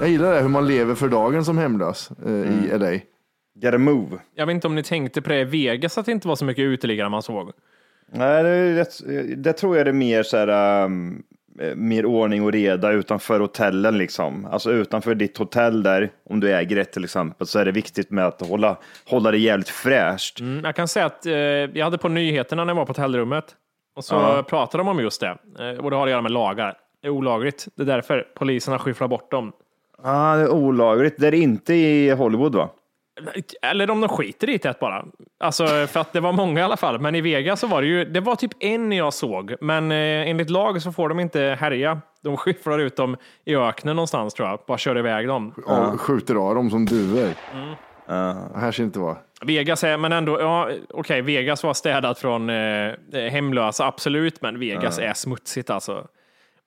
Jag 0.00 0.08
gillar 0.08 0.34
det, 0.34 0.40
hur 0.40 0.48
man 0.48 0.66
lever 0.66 0.94
för 0.94 1.08
dagen 1.08 1.44
som 1.44 1.58
hemlös 1.58 2.10
eh, 2.26 2.32
i 2.32 2.78
LA. 2.78 3.00
Gotta 3.62 3.78
move. 3.78 4.18
Jag 4.34 4.46
vet 4.46 4.54
inte 4.54 4.66
om 4.66 4.74
ni 4.74 4.82
tänkte 4.82 5.22
på 5.22 5.28
det 5.28 5.40
i 5.40 5.44
Vegas, 5.44 5.98
att 5.98 6.06
det 6.06 6.12
inte 6.12 6.28
var 6.28 6.36
så 6.36 6.44
mycket 6.44 6.62
uteliggare 6.62 7.08
man 7.08 7.22
såg. 7.22 7.52
Nej, 8.12 8.42
det, 8.42 8.80
rätt, 8.80 9.00
det 9.36 9.52
tror 9.52 9.76
jag 9.76 9.86
det 9.86 9.90
är 9.90 9.92
mer 9.92 10.22
så 10.22 10.36
här, 10.36 10.84
um, 10.84 11.22
eh, 11.60 11.74
mer 11.74 12.06
ordning 12.06 12.42
och 12.42 12.52
reda 12.52 12.92
utanför 12.92 13.40
hotellen 13.40 13.98
liksom. 13.98 14.44
Alltså 14.44 14.72
utanför 14.72 15.14
ditt 15.14 15.38
hotell 15.38 15.82
där, 15.82 16.10
om 16.30 16.40
du 16.40 16.52
äger 16.52 16.76
ett 16.76 16.92
till 16.92 17.04
exempel, 17.04 17.46
så 17.46 17.58
är 17.58 17.64
det 17.64 17.72
viktigt 17.72 18.10
med 18.10 18.26
att 18.26 18.48
hålla, 18.48 18.76
hålla 19.06 19.30
det 19.30 19.38
jävligt 19.38 19.68
fräscht. 19.68 20.40
Mm, 20.40 20.64
jag 20.64 20.76
kan 20.76 20.88
säga 20.88 21.06
att 21.06 21.26
eh, 21.26 21.34
jag 21.34 21.84
hade 21.84 21.98
på 21.98 22.08
nyheterna 22.08 22.64
när 22.64 22.70
jag 22.70 22.76
var 22.76 22.86
på 22.86 22.90
hotellrummet 22.90 23.44
och 23.96 24.04
så 24.04 24.42
pratade 24.42 24.80
de 24.80 24.88
om 24.88 25.00
just 25.00 25.20
det. 25.20 25.38
Eh, 25.58 25.84
och 25.84 25.90
det 25.90 25.96
har 25.96 26.06
att 26.06 26.10
göra 26.10 26.22
med 26.22 26.32
lagar. 26.32 26.74
Det 27.02 27.08
är 27.08 27.12
olagligt. 27.12 27.68
Det 27.76 27.82
är 27.82 27.86
därför 27.86 28.26
polisen 28.36 28.72
har 28.72 28.78
skyfflat 28.78 29.10
bort 29.10 29.30
dem. 29.30 29.52
Ah, 30.02 30.36
det 30.36 30.42
är 30.42 30.50
olagligt. 30.50 31.14
Det 31.18 31.26
är 31.26 31.34
inte 31.34 31.74
i 31.74 32.10
Hollywood 32.10 32.54
va? 32.54 32.68
Eller 33.62 33.90
om 33.90 34.00
de 34.00 34.08
skiter 34.08 34.50
i 34.50 34.56
det 34.58 34.80
bara. 34.80 35.04
Alltså, 35.40 35.66
för 35.66 36.00
att 36.00 36.12
det 36.12 36.20
var 36.20 36.32
många 36.32 36.60
i 36.60 36.62
alla 36.62 36.76
fall. 36.76 37.00
Men 37.00 37.14
i 37.14 37.20
Vegas 37.20 37.60
så 37.60 37.66
var 37.66 37.82
det 37.82 37.88
ju, 37.88 38.04
det 38.04 38.20
var 38.20 38.36
typ 38.36 38.52
en 38.60 38.92
jag 38.92 39.14
såg. 39.14 39.54
Men 39.60 39.92
eh, 39.92 40.30
enligt 40.30 40.50
lag 40.50 40.82
så 40.82 40.92
får 40.92 41.08
de 41.08 41.20
inte 41.20 41.56
härja. 41.60 42.00
De 42.22 42.36
skyfflar 42.36 42.78
ut 42.78 42.96
dem 42.96 43.16
i 43.44 43.56
öknen 43.56 43.96
någonstans 43.96 44.34
tror 44.34 44.48
jag. 44.48 44.60
Bara 44.66 44.78
kör 44.78 44.98
iväg 44.98 45.28
dem. 45.28 45.54
Ja, 45.66 45.96
skjuter 45.98 46.34
av 46.34 46.54
dem 46.54 46.70
som 46.70 46.86
duvor. 46.86 47.34
Här 48.58 48.72
ser 48.72 48.82
det 48.82 48.86
inte 48.86 48.98
vara. 48.98 49.16
Vegas 49.40 49.84
är, 49.84 49.96
men 49.96 50.12
ändå, 50.12 50.40
ja 50.40 50.70
okej, 50.90 51.22
Vegas 51.22 51.62
var 51.62 51.74
städat 51.74 52.18
från 52.18 52.50
eh, 52.50 52.94
hemlösa, 53.30 53.86
absolut, 53.86 54.42
men 54.42 54.60
Vegas 54.60 54.98
är 54.98 55.12
smutsigt 55.12 55.70
alltså. 55.70 56.06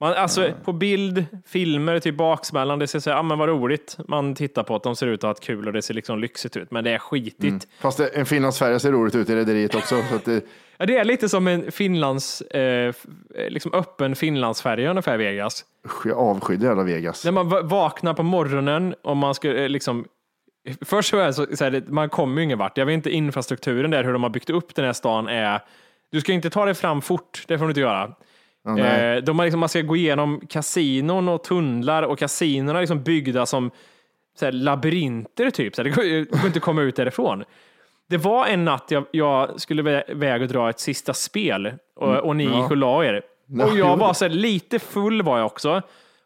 Man, 0.02 0.14
alltså 0.14 0.52
på 0.64 0.74
bild, 0.74 1.26
filmer, 1.48 2.00
typ 2.00 2.16
baksmällan, 2.18 2.80
det 2.80 2.88
ser 2.88 3.00
så 3.00 3.10
här, 3.10 3.18
ja 3.18 3.24
men 3.24 3.38
vad 3.38 3.50
roligt. 3.50 3.98
Man 4.08 4.36
tittar 4.36 4.64
på 4.64 4.76
att 4.76 4.84
de 4.84 4.96
ser 4.96 5.08
ut 5.08 5.24
att 5.24 5.38
ha 5.40 5.46
kul 5.46 5.68
och 5.68 5.74
det 5.74 5.82
ser 5.82 5.94
liksom 5.94 6.20
lyxigt 6.20 6.58
ut, 6.58 6.72
men 6.72 6.84
det 6.84 6.92
är 6.92 7.00
skitigt. 7.00 7.68
Fast 7.80 7.98
det, 7.98 8.08
en 8.08 8.26
Finlandsfärja 8.26 8.80
ser 8.80 8.92
roligt 8.92 9.16
ut 9.16 9.30
i 9.30 9.36
rederiet 9.36 9.76
också. 9.76 9.96
Så 10.10 10.20
det, 10.32 10.44
Ja, 10.78 10.86
det 10.86 10.98
är 10.98 11.04
lite 11.04 11.30
som 11.30 11.48
en 11.48 11.72
Finlands, 11.72 12.42
eh, 12.42 12.88
eh, 13.36 13.50
liksom 13.50 13.74
öppen 13.74 14.16
Finlandsfärja 14.16 14.90
ungefär, 14.90 15.18
Vegas. 15.18 15.66
usch, 15.86 16.06
jag 16.06 16.18
avskydde 16.18 16.66
jävla 16.66 16.84
Vegas. 16.84 17.26
När 17.26 17.32
man 17.32 17.50
va- 17.50 17.62
vaknar 17.62 18.14
på 18.14 18.24
morgonen 18.24 18.96
och 19.04 19.18
man 19.18 19.36
ska 19.36 19.54
eh, 19.56 19.70
liksom 19.70 20.06
Först 20.82 21.10
så 21.10 21.18
är 21.18 21.26
det 21.26 21.34
så, 21.34 21.46
så 21.56 21.64
här, 21.64 21.84
man 21.88 22.10
kommer 22.10 22.38
ju 22.38 22.44
ingen 22.44 22.58
vart. 22.58 22.78
Jag 22.78 22.86
vet 22.86 22.94
inte 22.94 23.10
infrastrukturen 23.12 23.92
där, 23.92 24.04
hur 24.04 24.14
de 24.14 24.24
har 24.24 24.30
byggt 24.30 24.50
upp 24.50 24.76
den 24.76 24.86
här 24.86 24.94
stan 24.94 25.28
är. 25.28 25.60
Du 26.12 26.22
ska 26.22 26.34
inte 26.34 26.50
ta 26.50 26.66
dig 26.66 26.74
fram 26.74 27.02
fort, 27.02 27.44
det 27.48 27.58
får 27.58 27.66
du 27.66 27.72
inte 27.72 27.82
göra. 27.82 28.16
Eh, 29.18 29.24
de 29.24 29.40
har 29.40 29.46
liksom, 29.46 29.60
man 29.60 29.70
ska 29.70 29.82
gå 29.82 29.96
igenom 29.96 30.42
kasinon 30.50 31.30
och 31.30 31.44
tunnlar 31.44 32.04
och 32.04 32.20
kasinorna 32.20 32.80
är 32.80 32.84
liksom 32.84 33.04
byggda 33.04 33.46
som 33.46 33.72
så 34.40 34.52
labyrinter 34.52 35.50
typ. 35.52 35.76
Så 35.76 35.84
det 35.84 35.90
går 35.90 36.04
det 36.04 36.32
går 36.32 36.46
inte 36.46 36.58
att 36.58 36.64
komma 36.64 36.82
ut 36.82 36.96
därifrån. 36.96 37.44
Det 38.10 38.18
var 38.18 38.46
en 38.48 38.66
natt 38.66 38.86
jag, 38.90 39.06
jag 39.12 39.62
skulle 39.62 39.82
vä- 39.82 40.14
väga 40.16 40.44
och 40.46 40.50
dra 40.52 40.70
ett 40.70 40.80
sista 40.80 41.14
spel 41.14 41.74
och, 41.96 42.16
och 42.18 42.36
ni 42.36 42.44
gick 42.44 42.72
och 42.72 42.78
la 42.78 43.06
er. 43.06 43.22
Och 43.66 43.78
jag 43.78 43.98
var 43.98 44.14
så 44.14 44.26
här, 44.26 44.30
lite 44.32 44.80
full 44.80 45.22
var 45.22 45.38
jag 45.38 45.46
också. 45.46 45.82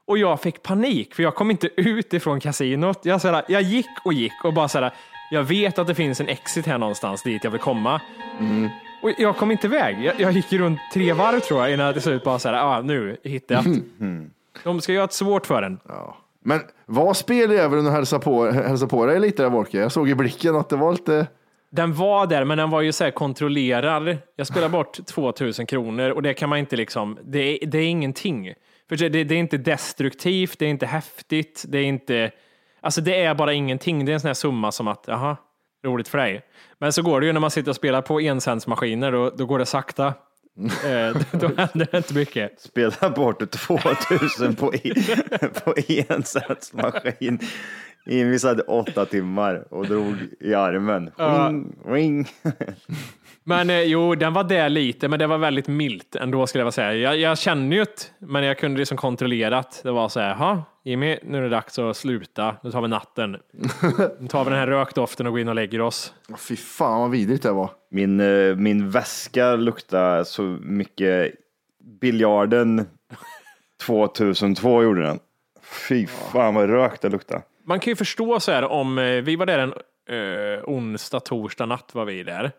Och 0.07 0.17
jag 0.17 0.41
fick 0.41 0.63
panik 0.63 1.15
för 1.15 1.23
jag 1.23 1.35
kom 1.35 1.51
inte 1.51 1.69
ut 1.75 2.13
ifrån 2.13 2.39
kasinot. 2.39 2.99
Jag, 3.03 3.21
så 3.21 3.27
här, 3.27 3.43
jag 3.47 3.61
gick 3.61 3.89
och 4.05 4.13
gick 4.13 4.43
och 4.45 4.53
bara 4.53 4.67
så 4.67 4.79
här, 4.79 4.91
jag 5.31 5.43
vet 5.43 5.79
att 5.79 5.87
det 5.87 5.95
finns 5.95 6.21
en 6.21 6.27
exit 6.27 6.65
här 6.67 6.77
någonstans 6.77 7.23
dit 7.23 7.43
jag 7.43 7.51
vill 7.51 7.61
komma. 7.61 8.01
Och 9.03 9.11
jag 9.17 9.37
kom 9.37 9.51
inte 9.51 9.67
iväg. 9.67 10.03
Jag, 10.03 10.19
jag 10.19 10.31
gick 10.31 10.53
runt 10.53 10.79
tre 10.93 11.13
varv 11.13 11.39
tror 11.39 11.61
jag 11.61 11.73
innan 11.73 11.85
jag 11.85 11.95
till 11.95 12.03
slut 12.03 12.23
bara 12.23 12.39
så 12.39 12.49
här, 12.49 12.55
ah, 12.55 12.81
nu 12.81 13.17
hittar 13.23 13.55
jag 13.55 13.63
det. 13.65 13.81
De 14.63 14.81
ska 14.81 14.93
göra 14.93 15.07
det 15.07 15.13
svårt 15.13 15.45
för 15.45 15.63
en. 15.63 15.79
Men 16.43 16.61
var 16.85 17.13
speldjävulen 17.13 17.85
och 17.85 17.91
hälsa 17.91 18.19
på, 18.19 18.51
hälsa 18.51 18.87
på 18.87 19.05
dig 19.05 19.19
lite 19.19 19.43
där 19.43 19.49
Wolke? 19.49 19.77
Jag 19.77 19.91
såg 19.91 20.09
i 20.09 20.15
blicken 20.15 20.55
att 20.55 20.69
det 20.69 20.75
var 20.75 20.91
lite... 20.91 21.27
Den 21.69 21.93
var 21.93 22.27
där, 22.27 22.45
men 22.45 22.57
den 22.57 22.69
var 22.69 22.81
ju 22.81 22.91
så 22.91 23.03
här 23.03 23.11
kontrollerad. 23.11 24.17
Jag 24.35 24.47
spelade 24.47 24.71
bort 24.71 25.05
2000 25.05 25.65
kronor 25.65 26.09
och 26.09 26.21
det 26.21 26.33
kan 26.33 26.49
man 26.49 26.59
inte 26.59 26.75
liksom, 26.75 27.19
det 27.23 27.39
är, 27.39 27.67
det 27.67 27.77
är 27.77 27.87
ingenting. 27.87 28.53
För 28.89 28.95
det, 28.95 29.23
det 29.23 29.35
är 29.35 29.39
inte 29.39 29.57
destruktivt, 29.57 30.59
det 30.59 30.65
är 30.65 30.69
inte 30.69 30.85
häftigt, 30.85 31.65
det 31.67 31.77
är 31.77 31.83
inte, 31.83 32.31
alltså 32.81 33.01
det 33.01 33.23
är 33.23 33.35
bara 33.35 33.53
ingenting. 33.53 34.05
Det 34.05 34.11
är 34.11 34.13
en 34.13 34.19
sån 34.19 34.27
här 34.27 34.33
summa 34.33 34.71
som 34.71 34.87
att, 34.87 35.03
jaha, 35.07 35.37
roligt 35.83 36.07
för 36.07 36.17
dig. 36.17 36.41
Men 36.79 36.93
så 36.93 37.01
går 37.01 37.19
det 37.19 37.27
ju 37.27 37.33
när 37.33 37.39
man 37.39 37.51
sitter 37.51 37.69
och 37.69 37.75
spelar 37.75 38.01
på 38.01 38.19
encentsmaskiner, 38.21 39.11
då, 39.11 39.29
då 39.29 39.45
går 39.45 39.59
det 39.59 39.65
sakta. 39.65 40.07
eh, 40.85 41.21
då 41.31 41.47
händer 41.57 41.87
det 41.91 41.97
inte 41.97 42.13
mycket. 42.13 42.61
Spela 42.61 43.09
bort 43.09 43.51
2000 43.51 44.55
på, 44.55 44.75
i, 44.75 44.93
på 45.63 45.73
ensatsmaskin. 45.87 47.39
Vi 48.05 48.39
hade 48.43 48.61
åtta 48.63 49.05
timmar 49.05 49.67
och 49.69 49.87
drog 49.87 50.15
i 50.39 50.53
armen. 50.53 51.11
Ring, 51.17 51.75
ring. 51.85 52.27
Men 53.43 53.69
eh, 53.69 53.81
jo, 53.81 54.15
den 54.15 54.33
var 54.33 54.43
där 54.43 54.69
lite, 54.69 55.07
men 55.07 55.19
det 55.19 55.27
var 55.27 55.37
väldigt 55.37 55.67
milt 55.67 56.15
ändå 56.15 56.47
skulle 56.47 56.59
jag 56.59 56.65
vilja 56.65 56.71
säga. 56.71 56.93
Jag, 56.93 57.17
jag 57.17 57.37
känner 57.37 57.77
ju 57.77 57.83
det, 57.83 58.27
men 58.27 58.43
jag 58.43 58.57
kunde 58.57 58.79
liksom 58.79 58.97
kontrollera 58.97 59.57
att 59.57 59.81
det 59.83 59.91
var 59.91 60.09
så 60.09 60.19
här, 60.19 60.35
ha 60.35 60.63
Jimmy, 60.85 61.17
nu 61.23 61.37
är 61.37 61.41
det 61.41 61.49
dags 61.49 61.79
att 61.79 61.97
sluta. 61.97 62.55
Nu 62.63 62.71
tar 62.71 62.81
vi 62.81 62.87
natten. 62.87 63.37
Nu 64.19 64.27
tar 64.27 64.43
vi 64.43 64.49
den 64.49 64.59
här 64.59 64.67
rökdoften 64.67 65.27
och 65.27 65.33
går 65.33 65.39
in 65.39 65.49
och 65.49 65.55
lägger 65.55 65.81
oss. 65.81 66.13
Åh, 66.29 66.37
Fy 66.37 66.55
fan 66.55 67.01
vad 67.01 67.11
vidrigt 67.11 67.43
det 67.43 67.51
var. 67.51 67.69
Min, 67.91 68.19
eh, 68.19 68.55
min 68.55 68.89
väska 68.89 69.55
luktade 69.55 70.25
så 70.25 70.41
mycket 70.61 71.31
biljarden 72.01 72.85
2002 73.85 74.83
gjorde 74.83 75.01
den. 75.01 75.19
Fy 75.89 76.07
fan 76.07 76.55
vad 76.55 76.69
rök 76.69 77.01
det 77.01 77.09
luktade. 77.09 77.41
Man 77.65 77.79
kan 77.79 77.91
ju 77.91 77.95
förstå 77.95 78.39
så 78.39 78.51
här 78.51 78.63
om, 78.63 78.97
eh, 78.97 79.21
vi 79.21 79.35
var 79.35 79.45
där 79.45 79.59
en 79.59 79.73
eh, 80.09 80.63
onsdag, 80.63 81.19
torsdag 81.19 81.65
natt 81.65 81.89
var 81.93 82.05
vi 82.05 82.23
där. 82.23 82.51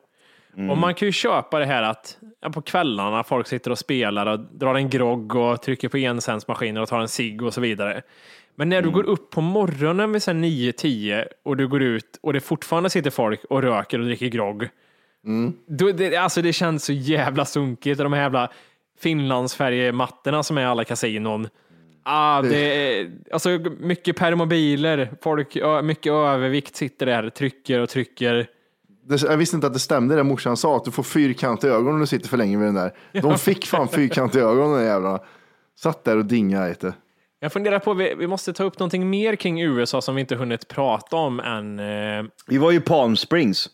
Och 0.70 0.78
man 0.78 0.94
kan 0.94 1.08
ju 1.08 1.12
köpa 1.12 1.58
det 1.58 1.66
här 1.66 1.82
att 1.82 2.18
ja, 2.40 2.50
på 2.50 2.62
kvällarna 2.62 3.24
folk 3.24 3.46
sitter 3.46 3.70
och 3.70 3.78
spelar 3.78 4.26
och 4.26 4.40
drar 4.40 4.74
en 4.74 4.90
grogg 4.90 5.36
och 5.36 5.62
trycker 5.62 5.88
på 5.88 5.96
encentsmaskiner 5.96 6.80
och 6.80 6.88
tar 6.88 7.00
en 7.00 7.08
cigg 7.08 7.42
och 7.42 7.54
så 7.54 7.60
vidare. 7.60 8.02
Men 8.54 8.68
när 8.68 8.82
du 8.82 8.90
går 8.90 9.04
upp 9.04 9.30
på 9.30 9.40
morgonen 9.40 10.12
vid 10.12 10.22
9-10 10.22 11.24
och 11.42 11.56
du 11.56 11.68
går 11.68 11.82
ut 11.82 12.18
och 12.22 12.32
det 12.32 12.40
fortfarande 12.40 12.90
sitter 12.90 13.10
folk 13.10 13.44
och 13.44 13.62
röker 13.62 13.98
och 13.98 14.04
dricker 14.04 14.26
grogg. 14.26 14.68
Då, 15.66 15.92
det, 15.92 16.16
alltså 16.16 16.42
det 16.42 16.52
känns 16.52 16.84
så 16.84 16.92
jävla 16.92 17.44
sunkigt. 17.44 17.98
De 17.98 18.12
här 18.12 18.22
jävla 18.22 18.50
Finlandsfärjemattorna 19.00 20.42
som 20.42 20.58
är 20.58 20.66
alla 20.66 20.84
kasinon. 20.84 21.48
Ah, 22.06 22.42
det 22.42 22.56
är, 22.98 23.10
alltså 23.32 23.48
mycket 23.80 24.16
permobiler, 24.16 25.12
folk, 25.22 25.56
mycket 25.82 26.12
övervikt 26.12 26.76
sitter 26.76 27.06
där, 27.06 27.30
trycker 27.30 27.80
och 27.80 27.88
trycker. 27.88 28.46
Det, 29.08 29.22
jag 29.22 29.36
visste 29.36 29.56
inte 29.56 29.66
att 29.66 29.72
det 29.72 29.78
stämde 29.78 30.16
det 30.16 30.22
morsan 30.22 30.56
sa, 30.56 30.76
att 30.76 30.84
du 30.84 30.90
får 30.90 31.02
fyrkantiga 31.02 31.72
ögon 31.72 31.94
om 31.94 32.00
du 32.00 32.06
sitter 32.06 32.28
för 32.28 32.36
länge 32.36 32.56
med 32.58 32.66
den 32.66 32.74
där. 32.74 32.92
De 33.22 33.38
fick 33.38 33.66
fan 33.66 33.88
fyrkantiga 33.88 34.42
ögon 34.42 34.72
de 34.78 34.84
jävlarna. 34.84 35.20
Satt 35.80 36.04
där 36.04 36.16
och 36.16 36.24
dingade 36.24 36.68
lite. 36.68 36.94
Jag 37.40 37.52
funderar 37.52 37.78
på, 37.78 37.94
vi, 37.94 38.14
vi 38.18 38.26
måste 38.26 38.52
ta 38.52 38.64
upp 38.64 38.78
någonting 38.78 39.10
mer 39.10 39.36
kring 39.36 39.62
USA 39.62 40.00
som 40.02 40.14
vi 40.14 40.20
inte 40.20 40.36
hunnit 40.36 40.68
prata 40.68 41.16
om 41.16 41.40
än. 41.40 41.78
Eh, 41.78 42.24
Vi 42.46 42.58
var 42.58 42.70
ju 42.70 42.80
Palm 42.80 43.16
Springs. 43.16 43.68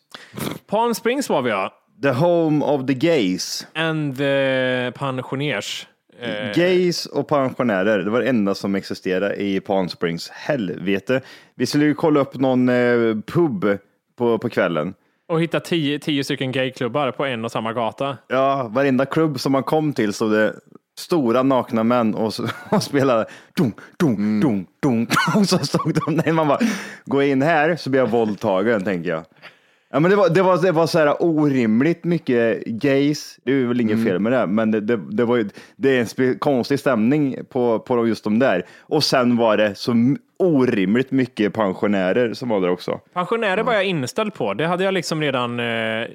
Palm 0.66 0.94
Springs 0.94 1.28
var 1.28 1.42
vi 1.42 1.50
ja. 1.50 1.74
The 2.02 2.10
home 2.10 2.64
of 2.64 2.86
the 2.86 2.94
gays. 2.94 3.66
And 3.74 4.16
the 4.16 4.92
pensionärs. 4.94 5.86
Eh, 6.20 6.52
Gays 6.54 7.06
och 7.06 7.28
pensionärer, 7.28 7.98
det 7.98 8.10
var 8.10 8.20
det 8.20 8.28
enda 8.28 8.54
som 8.54 8.74
existerade 8.74 9.34
i 9.34 9.60
Palm 9.60 9.88
Springs. 9.88 10.28
Helvete. 10.28 11.20
Vi 11.54 11.66
skulle 11.66 11.84
ju 11.84 11.94
kolla 11.94 12.20
upp 12.20 12.34
någon 12.34 12.68
eh, 12.68 13.16
pub 13.26 13.78
på, 14.18 14.38
på 14.38 14.48
kvällen. 14.48 14.94
och 15.28 15.42
hitta 15.42 15.60
tio, 15.60 15.98
tio 15.98 16.24
stycken 16.24 16.52
gayklubbar 16.52 17.10
på 17.12 17.24
en 17.24 17.44
och 17.44 17.52
samma 17.52 17.72
gata. 17.72 18.16
Ja, 18.28 18.68
varenda 18.70 19.06
klubb 19.06 19.40
som 19.40 19.52
man 19.52 19.62
kom 19.62 19.92
till 19.92 20.12
stod 20.12 20.32
det 20.32 20.54
stora 20.98 21.42
nakna 21.42 21.84
män 21.84 22.14
och, 22.14 22.34
så, 22.34 22.46
och 22.70 22.82
spelade 22.82 23.26
dunk, 23.56 23.76
dunk, 23.96 24.42
dunk, 24.42 24.68
dunk. 24.82 25.08
Och 25.36 25.48
så 25.48 25.58
stod 25.58 25.94
de 26.06 26.16
där. 26.16 26.32
Man 26.32 26.48
bara, 26.48 26.58
jag 27.04 27.28
in 27.28 27.42
här 27.42 27.76
så 27.76 27.90
blir 27.90 28.00
jag 28.00 28.10
våldtagen, 28.10 28.84
tänker 28.84 29.10
jag. 29.10 29.24
Ja, 29.92 30.00
men 30.00 30.10
det 30.10 30.16
var, 30.16 30.28
det 30.28 30.42
var, 30.42 30.62
det 30.62 30.72
var 30.72 30.86
så 30.86 30.98
här 30.98 31.22
orimligt 31.22 32.04
mycket 32.04 32.64
gays. 32.64 33.38
Det 33.44 33.52
är 33.52 33.66
väl 33.66 33.80
inget 33.80 34.04
fel 34.04 34.18
med 34.18 34.32
det, 34.32 34.46
men 34.46 34.70
det, 34.70 34.80
det, 34.80 35.00
det, 35.10 35.24
var 35.24 35.36
ju, 35.36 35.48
det 35.76 35.98
är 35.98 36.22
en 36.22 36.38
konstig 36.38 36.80
stämning 36.80 37.36
på, 37.48 37.78
på 37.78 38.06
just 38.08 38.24
de 38.24 38.38
där. 38.38 38.66
Och 38.80 39.04
sen 39.04 39.36
var 39.36 39.56
det 39.56 39.74
så 39.74 39.92
orimligt 40.38 41.10
mycket 41.10 41.52
pensionärer 41.54 42.34
som 42.34 42.48
var 42.48 42.60
där 42.60 42.70
också. 42.70 43.00
Pensionärer 43.12 43.62
var 43.62 43.74
jag 43.74 43.84
inställd 43.84 44.34
på. 44.34 44.54
Det 44.54 44.66
hade 44.66 44.84
jag 44.84 44.94
liksom 44.94 45.20
redan 45.20 45.60
eh, 45.60 46.06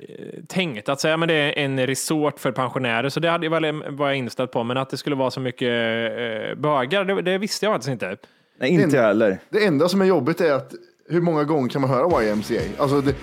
tänkt. 0.48 0.90
Att 0.90 1.00
säga 1.02 1.18
men 1.18 1.28
det 1.28 1.34
är 1.34 1.64
en 1.66 1.88
resort 1.88 2.40
för 2.40 2.52
pensionärer, 2.52 3.10
så 3.10 3.20
det 3.20 3.30
hade, 3.30 3.46
jag 3.46 3.52
väl- 3.52 3.84
var 3.90 4.08
jag 4.08 4.18
inställd 4.18 4.52
på. 4.52 4.64
Men 4.64 4.78
att 4.78 4.90
det 4.90 4.98
skulle 4.98 5.16
vara 5.16 5.32
så 5.32 5.40
mycket 5.40 5.70
eh, 5.70 6.56
bögar, 6.62 7.06
det, 7.06 7.22
det 7.22 7.38
visste 7.38 7.66
jag 7.66 7.74
faktiskt 7.74 7.92
inte. 7.92 8.18
Nej, 8.60 8.70
inte 8.70 8.96
jag 8.98 9.04
heller. 9.04 9.38
Det 9.50 9.66
enda 9.66 9.90
som 9.90 10.02
är 10.02 10.06
jobbigt 10.06 10.42
är 10.42 10.54
att 10.54 10.74
hur 11.10 11.22
många 11.22 11.44
gånger 11.44 11.70
kan 11.70 11.82
man 11.82 11.90
höra 11.90 12.24
YMCA? 12.24 12.62
Alltså 12.78 13.02
det, 13.02 13.16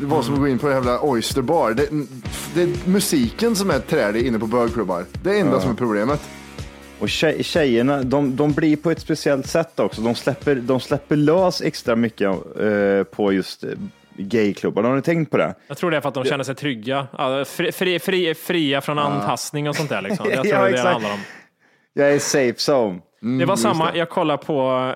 det 0.00 0.06
var 0.06 0.22
som 0.22 0.34
att 0.34 0.40
gå 0.40 0.48
in 0.48 0.58
på 0.58 0.66
en 0.68 0.74
jävla 0.74 1.00
Oyster 1.00 1.42
Bar. 1.42 1.70
Det, 1.70 1.88
det 2.54 2.62
är 2.62 2.88
musiken 2.88 3.56
som 3.56 3.70
är 3.70 3.78
trälig 3.78 4.26
inne 4.26 4.38
på 4.38 4.46
bögklubbar. 4.46 5.04
Det 5.22 5.30
är 5.30 5.34
det 5.34 5.40
enda 5.40 5.60
som 5.60 5.70
är 5.70 5.74
problemet. 5.74 6.28
Och 6.98 7.08
tjej, 7.08 7.44
tjejerna, 7.44 8.02
de, 8.02 8.36
de 8.36 8.52
blir 8.52 8.76
på 8.76 8.90
ett 8.90 9.00
speciellt 9.00 9.46
sätt 9.46 9.80
också. 9.80 10.00
De 10.00 10.14
släpper, 10.14 10.54
de 10.54 10.80
släpper 10.80 11.16
lös 11.16 11.62
extra 11.62 11.96
mycket 11.96 12.28
eh, 12.60 13.02
på 13.10 13.32
just 13.32 13.64
eh, 13.64 13.70
gayklubbar. 14.16 14.82
Har 14.82 14.96
ni 14.96 15.02
tänkt 15.02 15.30
på 15.30 15.36
det? 15.36 15.54
Jag 15.66 15.76
tror 15.76 15.90
det 15.90 15.96
är 15.96 16.00
för 16.00 16.08
att 16.08 16.14
de 16.14 16.24
känner 16.24 16.44
sig 16.44 16.54
trygga. 16.54 17.06
Fri, 17.46 17.72
fri, 17.72 17.98
fri, 17.98 18.34
fria 18.34 18.80
från 18.80 18.98
antastning 18.98 19.68
och 19.68 19.76
sånt 19.76 19.88
där. 19.88 20.02
Liksom. 20.02 20.26
Jag 20.30 20.44
tror 20.44 20.54
Ja, 20.54 20.60
det 20.62 20.68
är 20.68 20.70
det 20.70 20.82
det 20.82 20.88
handlar 20.88 21.12
om. 21.12 21.20
Jag 21.92 22.12
är 22.12 22.18
safe 22.18 22.72
zone. 22.72 23.00
Det 23.38 23.44
var 23.44 23.56
samma, 23.56 23.96
jag 23.96 24.10
kollade 24.10 24.44
på 24.44 24.94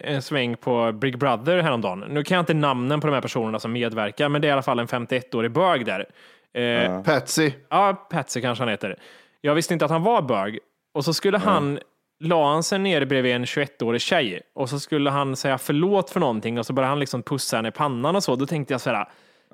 en 0.00 0.22
sväng 0.22 0.56
på 0.56 0.92
Big 0.92 1.18
Brother 1.18 1.62
häromdagen. 1.62 2.04
Nu 2.08 2.24
kan 2.24 2.34
jag 2.34 2.42
inte 2.42 2.54
namnen 2.54 3.00
på 3.00 3.06
de 3.06 3.12
här 3.12 3.20
personerna 3.20 3.58
som 3.58 3.72
medverkar, 3.72 4.28
men 4.28 4.42
det 4.42 4.46
är 4.46 4.50
i 4.50 4.52
alla 4.52 4.62
fall 4.62 4.78
en 4.78 4.86
51-årig 4.86 5.52
bög 5.52 5.86
där. 5.86 6.08
Eh, 6.54 7.02
Patsy. 7.02 7.52
Ja, 7.68 8.06
Patsy 8.10 8.40
kanske 8.40 8.62
han 8.62 8.68
heter. 8.68 8.98
Jag 9.40 9.54
visste 9.54 9.72
inte 9.72 9.84
att 9.84 9.90
han 9.90 10.02
var 10.02 10.22
bög. 10.22 10.58
Och 10.94 11.04
så 11.04 11.14
skulle 11.14 11.38
han 11.38 11.78
la 12.20 12.52
han 12.52 12.62
sig 12.62 12.78
ner 12.78 13.04
bredvid 13.04 13.34
en 13.34 13.44
21-årig 13.44 14.00
tjej 14.00 14.40
och 14.54 14.70
så 14.70 14.80
skulle 14.80 15.10
han 15.10 15.36
säga 15.36 15.58
förlåt 15.58 16.10
för 16.10 16.20
någonting 16.20 16.58
och 16.58 16.66
så 16.66 16.72
började 16.72 16.90
han 16.90 17.00
liksom 17.00 17.22
pussa 17.22 17.56
henne 17.56 17.68
i 17.68 17.72
pannan 17.72 18.16
och 18.16 18.24
så. 18.24 18.36
Då 18.36 18.46
tänkte 18.46 18.74
jag 18.74 18.80
så 18.80 18.90
här, 18.90 19.08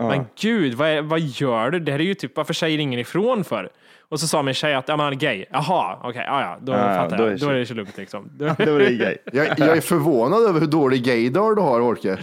men 0.08 0.24
gud, 0.40 0.74
vad, 0.74 0.88
är, 0.88 1.02
vad 1.02 1.20
gör 1.20 1.70
du? 1.70 1.80
Det 1.80 1.92
här 1.92 1.98
är 1.98 2.04
ju 2.04 2.14
typ, 2.14 2.36
varför 2.36 2.54
säger 2.54 2.78
ingen 2.78 3.00
ifrån 3.00 3.44
för? 3.44 3.68
Och 4.08 4.20
så 4.20 4.26
sa 4.26 4.42
min 4.42 4.54
tjej 4.54 4.74
att 4.74 4.88
ja, 4.88 4.96
han 4.96 5.12
är 5.12 5.16
gay. 5.16 5.44
Jaha, 5.50 5.98
okej, 6.04 6.24
ja, 6.26 6.40
ja, 6.42 6.58
då 6.62 6.72
Ja, 6.72 6.78
ja, 6.78 6.94
fattar 7.02 7.16
då 7.18 7.24
är 7.24 7.28
jag. 7.28 7.38
det 7.38 7.46
Då 7.46 7.50
är 7.50 7.54
det 7.54 7.66
så 7.66 7.74
lugnt 7.74 7.96
liksom. 7.96 8.30
Då- 8.38 8.46
var 8.46 8.78
det 8.78 8.92
gay. 8.92 9.16
Jag, 9.32 9.46
jag 9.58 9.76
är 9.76 9.80
förvånad 9.80 10.42
över 10.48 10.60
hur 10.60 10.66
dålig 10.66 11.04
gaydar 11.04 11.54
du 11.54 11.62
har, 11.62 11.80
Orke. 11.80 12.18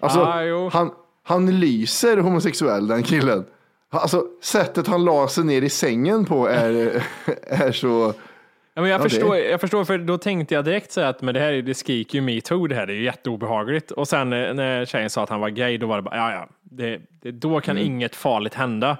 Alltså, 0.00 0.20
Ah, 0.20 0.42
jo. 0.42 0.70
han, 0.72 0.90
han 1.24 1.60
lyser 1.60 2.16
homosexuell, 2.16 2.86
den 2.88 3.02
killen. 3.02 3.44
Alltså, 3.90 4.24
sättet 4.42 4.86
han 4.86 5.04
la 5.04 5.28
sig 5.28 5.44
ner 5.44 5.62
i 5.62 5.68
sängen 5.70 6.24
på 6.24 6.46
är, 6.48 7.02
är 7.46 7.72
så... 7.72 8.14
Ja, 8.74 8.80
men 8.82 8.90
jag, 8.90 9.00
Ja, 9.00 9.04
det- 9.04 9.10
förstår, 9.10 9.36
jag 9.36 9.60
förstår, 9.60 9.84
för 9.84 9.98
då 9.98 10.18
tänkte 10.18 10.54
jag 10.54 10.64
direkt 10.64 10.92
så 10.92 11.00
här 11.00 11.08
att 11.08 11.22
men 11.22 11.34
det 11.34 11.40
här 11.40 11.52
är- 11.52 11.62
det 11.62 11.74
skriker 11.74 12.14
ju 12.18 12.22
metoo 12.22 12.66
det 12.66 12.74
här, 12.74 12.86
det 12.86 12.92
är 12.92 12.96
ju 12.96 13.04
jätteobehagligt. 13.04 13.90
Och 13.90 14.08
sen 14.08 14.32
eh, 14.32 14.54
när 14.54 14.84
tjejen 14.84 15.10
sa 15.10 15.22
att 15.22 15.28
han 15.28 15.40
var 15.40 15.48
gay, 15.48 15.78
då 15.78 15.86
var 15.86 15.96
det 15.96 16.02
bara, 16.02 16.16
ja 16.16 16.32
ja, 16.32 16.48
det, 16.70 17.00
det, 17.22 17.30
då 17.30 17.60
kan 17.60 17.78
inget 17.78 18.16
farligt 18.16 18.54
hända. 18.54 18.96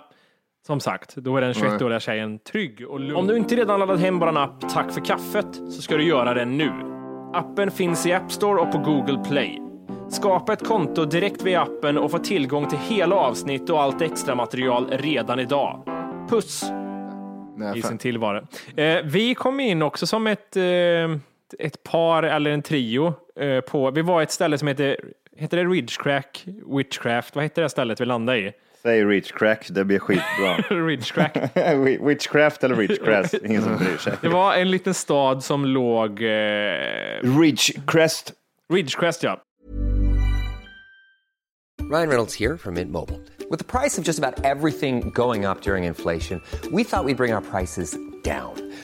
Som 0.66 0.80
sagt, 0.80 1.16
då 1.16 1.36
är 1.36 1.40
den 1.40 1.52
21-åriga 1.52 2.00
tjejen 2.00 2.38
trygg 2.38 2.88
och 2.88 3.00
lugn. 3.00 3.16
Om 3.16 3.26
du 3.26 3.36
inte 3.36 3.56
redan 3.56 3.80
laddat 3.80 4.00
hem 4.00 4.18
vår 4.18 4.38
app 4.38 4.68
Tack 4.68 4.92
för 4.92 5.04
kaffet 5.04 5.54
så 5.54 5.82
ska 5.82 5.96
du 5.96 6.04
göra 6.04 6.34
det 6.34 6.44
nu. 6.44 6.72
Appen 7.32 7.70
finns 7.70 8.06
i 8.06 8.12
App 8.12 8.32
Store 8.32 8.60
och 8.60 8.72
på 8.72 8.78
Google 8.78 9.24
Play. 9.28 9.58
Skapa 10.10 10.52
ett 10.52 10.66
konto 10.66 11.04
direkt 11.04 11.42
via 11.42 11.62
appen 11.62 11.98
och 11.98 12.10
få 12.10 12.18
tillgång 12.18 12.68
till 12.68 12.78
hela 12.78 13.16
avsnitt 13.16 13.70
och 13.70 13.82
allt 13.82 14.02
extra 14.02 14.34
material 14.34 14.90
redan 14.90 15.40
idag. 15.40 15.82
Puss! 16.30 16.64
Nej, 17.56 17.78
i 17.78 17.82
sin 17.82 17.98
tillvaro. 17.98 18.46
Eh, 18.76 19.02
vi 19.04 19.34
kom 19.34 19.60
in 19.60 19.82
också 19.82 20.06
som 20.06 20.26
ett, 20.26 20.56
eh, 20.56 20.62
ett 21.58 21.82
par 21.82 22.22
eller 22.22 22.50
en 22.50 22.62
trio. 22.62 23.14
Eh, 23.40 23.60
på, 23.60 23.90
vi 23.90 24.02
var 24.02 24.22
ett 24.22 24.30
ställe 24.30 24.58
som 24.58 24.68
heter, 24.68 24.96
heter 25.36 25.56
det 25.56 25.64
Ridgecrack? 25.64 26.44
Witchcraft? 26.76 27.34
Vad 27.34 27.44
heter 27.44 27.62
det 27.62 27.68
stället 27.68 28.00
vi 28.00 28.04
landade 28.04 28.38
i? 28.38 28.52
Säg 28.82 29.04
rich 29.04 29.32
crack, 29.32 29.66
det 29.70 29.84
blir 29.84 29.98
skitbra. 29.98 30.56
Ridgecrack. 30.86 31.36
Witchcraft 32.00 32.64
eller 32.64 32.76
richcrest, 32.76 33.34
ingen 33.44 33.62
som 33.62 33.76
bryr 33.76 33.96
sig. 33.96 34.12
Det 34.20 34.28
var 34.28 34.54
en 34.54 34.70
liten 34.70 34.94
stad 34.94 35.44
som 35.44 35.64
låg... 35.64 36.22
Eh, 36.22 37.38
Ridgecrest. 37.40 38.32
Ridgecrest, 38.72 39.22
ja. 39.22 39.42
Ryan 41.90 42.08
Reynolds 42.08 42.34
here 42.34 42.58
from 42.58 42.74
Mint 42.74 42.90
Mobile. 42.90 43.20
With 43.50 43.58
the 43.58 43.64
price 43.64 43.98
of 43.98 44.04
just 44.04 44.18
about 44.18 44.44
everything 44.44 45.10
going 45.14 45.46
up 45.46 45.62
during 45.62 45.84
inflation, 45.84 46.40
we 46.70 46.84
thought 46.84 47.04
we'd 47.04 47.16
bring 47.16 47.32
our 47.32 47.40
prices 47.40 47.96
down. 48.22 48.67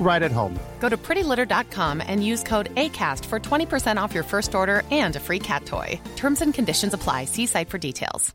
right 0.00 0.22
at 0.22 0.32
home. 0.32 0.58
Go 0.80 0.88
to 0.88 0.96
prettylitter.com 0.96 2.02
and 2.06 2.24
use 2.24 2.44
code 2.44 2.74
ACAST 2.74 3.24
for 3.24 3.40
20% 3.40 4.04
off 4.04 4.14
your 4.14 4.24
first 4.24 4.54
order 4.54 4.82
and 4.90 5.16
a 5.16 5.20
free 5.20 5.40
cat 5.40 5.66
toy. 5.66 6.00
Terms 6.16 6.42
and 6.42 6.54
conditions 6.54 6.94
apply. 6.94 7.24
See 7.26 7.46
site 7.46 7.70
for 7.70 7.78
details. 7.78 8.34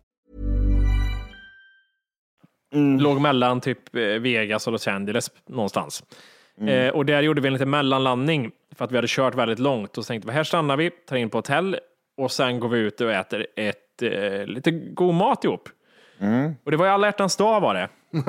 Låg 2.99 3.21
mellan 3.21 3.61
typ 3.61 3.95
eh, 3.95 4.01
Vegas 4.01 4.67
och 4.67 4.73
Los 4.73 4.87
Angeles 4.87 5.31
någonstans. 5.47 6.03
Eh, 6.67 6.89
och 6.89 7.05
där 7.05 7.21
gjorde 7.21 7.41
vi 7.41 7.47
en 7.47 7.53
liten 7.53 7.69
mellanlandning 7.69 8.51
för 8.75 8.85
att 8.85 8.91
vi 8.91 8.95
hade 8.95 9.07
kört 9.07 9.35
väldigt 9.35 9.59
långt 9.59 9.97
och 9.97 10.05
tänkte 10.05 10.27
vi 10.27 10.33
här 10.33 10.43
stannar 10.43 10.77
vi, 10.77 10.89
tar 10.89 11.15
in 11.15 11.29
på 11.29 11.37
hotell 11.37 11.77
och 12.17 12.31
sen 12.31 12.59
går 12.59 12.69
vi 12.69 12.79
ut 12.79 13.01
och 13.01 13.11
äter 13.11 13.47
ett, 13.55 14.01
eh, 14.01 14.45
lite 14.45 14.71
god 14.71 15.13
mat 15.13 15.43
ihop. 15.43 15.69
Och 16.63 16.71
det 16.71 16.77
var 16.77 16.85
ju 16.85 16.91
alla 16.91 17.07
hjärtans 17.07 17.35
dag 17.37 17.61
var 17.61 17.73
det. 17.73 17.89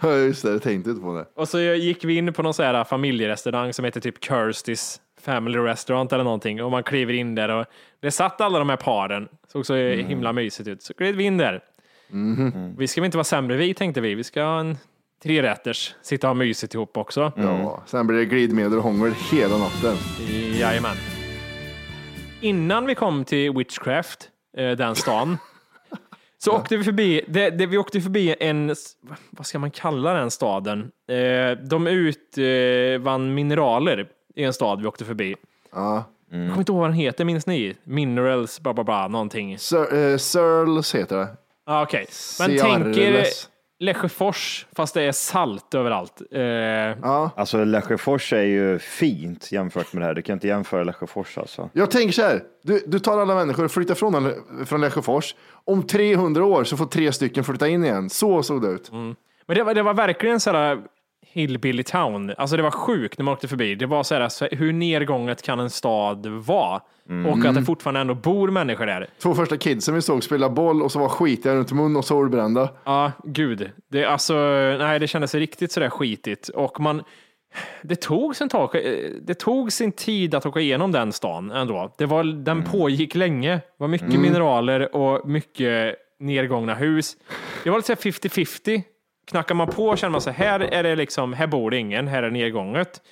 Ja, 0.00 0.16
just 0.16 0.42
det, 0.42 0.50
jag 0.50 0.62
tänkte 0.62 0.90
inte 0.90 1.02
på 1.02 1.14
det. 1.14 1.26
Och 1.36 1.48
så 1.48 1.60
gick 1.60 2.04
vi 2.04 2.16
in 2.16 2.32
på 2.32 2.42
någon 2.42 2.54
så 2.54 2.62
här 2.62 2.84
familjerestaurang 2.84 3.72
som 3.72 3.84
heter 3.84 4.00
typ 4.00 4.24
Kirstys 4.24 5.00
Family 5.20 5.58
Restaurant 5.58 6.12
eller 6.12 6.24
någonting 6.24 6.62
och 6.62 6.70
man 6.70 6.82
kliver 6.82 7.12
in 7.12 7.34
där 7.34 7.48
och 7.48 7.66
det 8.00 8.10
satt 8.10 8.40
alla 8.40 8.58
de 8.58 8.68
här 8.68 8.76
paren. 8.76 9.28
Såg 9.52 9.66
så 9.66 9.74
himla 9.76 10.32
mysigt 10.32 10.68
ut. 10.68 10.82
Så 10.82 10.94
klev 10.94 11.14
vi 11.14 11.24
in 11.24 11.38
där. 11.38 11.60
Vi 12.76 12.86
ska 12.86 13.00
väl 13.00 13.06
inte 13.06 13.16
vara 13.16 13.24
sämre 13.24 13.56
vi 13.56 13.74
tänkte 13.74 14.00
vi. 14.00 14.14
Vi 14.14 14.24
ska 14.24 14.42
ha 14.42 14.60
en 14.60 14.76
trerätters, 15.22 15.94
sitta 16.02 16.26
och 16.26 16.28
ha 16.28 16.34
mysigt 16.34 16.74
ihop 16.74 16.96
också. 16.96 17.32
Ja, 17.36 17.82
sen 17.86 18.06
blir 18.06 18.18
det 18.18 18.24
glidmedel 18.24 18.78
och 18.78 18.84
hångel 18.84 19.12
hela 19.32 19.58
natten. 19.58 19.96
Jajamän. 20.58 20.96
Innan 22.40 22.86
vi 22.86 22.94
kom 22.94 23.24
till 23.24 23.52
Witchcraft, 23.52 24.28
eh, 24.56 24.70
den 24.70 24.94
stan, 24.94 25.38
så 26.44 26.52
åkte 26.52 26.76
vi 26.76 26.84
förbi, 26.84 27.20
det, 27.28 27.50
det, 27.50 27.66
vi 27.66 27.78
åkte 27.78 28.00
förbi 28.00 28.34
en, 28.40 28.74
vad 29.30 29.46
ska 29.46 29.58
man 29.58 29.70
kalla 29.70 30.14
den 30.14 30.30
staden? 30.30 30.90
Eh, 31.08 31.58
de 31.64 31.86
utvann 31.86 33.34
mineraler 33.34 34.06
i 34.34 34.44
en 34.44 34.52
stad 34.52 34.80
vi 34.80 34.86
åkte 34.86 35.04
förbi. 35.04 35.36
Ja. 35.72 36.04
Jag 36.30 36.40
kommer 36.48 36.58
inte 36.58 36.72
ihåg 36.72 36.80
vad 36.80 36.88
den 36.90 36.96
heter, 36.96 37.24
minns 37.24 37.46
ni? 37.46 37.76
Minerals, 37.84 38.60
bla 38.60 38.74
bla 38.74 38.84
bla, 38.84 39.08
någonting. 39.08 39.52
Eh, 39.52 39.58
Searles 40.16 40.94
heter 40.94 41.16
det. 41.16 41.28
Ah, 41.66 41.82
Okej, 41.82 42.06
men 42.40 42.58
tänk 42.58 42.96
er. 42.96 43.26
Lesjöfors, 43.78 44.66
fast 44.76 44.94
det 44.94 45.02
är 45.02 45.12
salt 45.12 45.74
överallt. 45.74 46.22
Eh, 46.32 46.40
Ja. 46.42 47.30
Alltså 47.36 47.64
Lesjöfors 47.64 48.32
är 48.32 48.42
ju 48.42 48.78
fint 48.78 49.52
jämfört 49.52 49.92
med 49.92 50.02
det 50.02 50.06
här. 50.06 50.14
Du 50.14 50.22
kan 50.22 50.32
inte 50.32 50.46
jämföra 50.48 50.84
Lesjöfors 50.84 51.38
alltså. 51.38 51.70
Jag 51.72 51.90
tänker 51.90 52.12
så 52.12 52.22
här, 52.22 52.42
du, 52.62 52.84
du 52.86 52.98
tar 52.98 53.18
alla 53.18 53.34
människor 53.34 53.64
och 53.64 53.70
flyttar 53.70 53.94
från, 53.94 54.32
från 54.66 54.80
Lesjöfors. 54.80 55.34
Om 55.66 55.82
300 55.82 56.44
år 56.44 56.64
så 56.64 56.76
får 56.76 56.86
tre 56.86 57.12
stycken 57.12 57.44
flytta 57.44 57.68
in 57.68 57.84
igen. 57.84 58.10
Så 58.10 58.42
såg 58.42 58.62
det 58.62 58.68
ut. 58.68 58.92
Men 58.92 59.16
det 59.46 59.62
var, 59.62 59.74
det 59.74 59.82
var 59.82 59.94
verkligen 59.94 60.40
så 60.40 60.50
här 60.50 60.82
hillbilly 61.34 61.82
town. 61.82 62.34
Alltså 62.38 62.56
det 62.56 62.62
var 62.62 62.70
sjukt 62.70 63.18
när 63.18 63.24
man 63.24 63.34
åkte 63.34 63.48
förbi. 63.48 63.74
Det 63.74 63.86
var 63.86 64.02
så 64.02 64.14
här, 64.14 64.28
så 64.28 64.46
hur 64.46 64.72
nedgånget 64.72 65.42
kan 65.42 65.60
en 65.60 65.70
stad 65.70 66.26
vara? 66.26 66.80
Och 67.26 67.44
att 67.44 67.54
det 67.54 67.62
fortfarande 67.62 68.00
ändå 68.00 68.14
bor 68.14 68.50
människor 68.50 68.86
där. 68.86 69.08
Två 69.22 69.34
första 69.34 69.56
kidsen 69.56 69.94
vi 69.94 70.02
såg 70.02 70.24
spela 70.24 70.50
boll 70.50 70.82
och 70.82 70.92
så 70.92 70.98
var 70.98 71.08
skitiga 71.08 71.54
runt 71.54 71.72
mun 71.72 71.96
och 71.96 72.04
solbrända. 72.04 72.68
Ja, 72.84 73.12
gud. 73.24 73.70
Det, 73.90 74.04
alltså, 74.04 74.34
nej, 74.78 74.98
det 74.98 75.06
kändes 75.06 75.34
riktigt 75.34 75.72
sådär 75.72 75.90
skitigt. 75.90 76.48
Och 76.48 76.80
man, 76.80 77.02
det 77.82 77.96
tog 77.96 78.36
sin, 78.36 78.48
tag, 78.48 78.74
eh, 78.74 79.10
det 79.22 79.34
tog 79.34 79.72
sin 79.72 79.92
tid 79.92 80.34
att 80.34 80.46
åka 80.46 80.60
igenom 80.60 80.92
den 80.92 81.12
stan 81.12 81.50
ändå. 81.50 81.94
Det 81.98 82.06
var, 82.06 82.24
den 82.24 82.64
pågick 82.64 83.14
länge. 83.14 83.54
Det 83.54 83.62
var 83.76 83.88
mycket 83.88 84.20
mineraler 84.20 84.96
och 84.96 85.28
mycket 85.28 85.96
nedgångna 86.18 86.74
hus. 86.74 87.16
Det 87.64 87.70
var 87.70 87.78
lite 87.78 87.86
så 87.86 88.08
här 88.08 88.12
50-50. 88.12 88.82
Knackar 89.26 89.54
man 89.54 89.68
på 89.68 89.96
känner 89.96 90.10
man 90.12 90.20
så 90.20 90.30
här, 90.30 90.60
är 90.60 90.82
det 90.82 90.96
liksom, 90.96 91.32
här 91.32 91.46
bor 91.46 91.70
det 91.70 91.76
ingen, 91.76 92.08
här 92.08 92.22
är 92.22 92.30
nedgånget. 92.30 93.02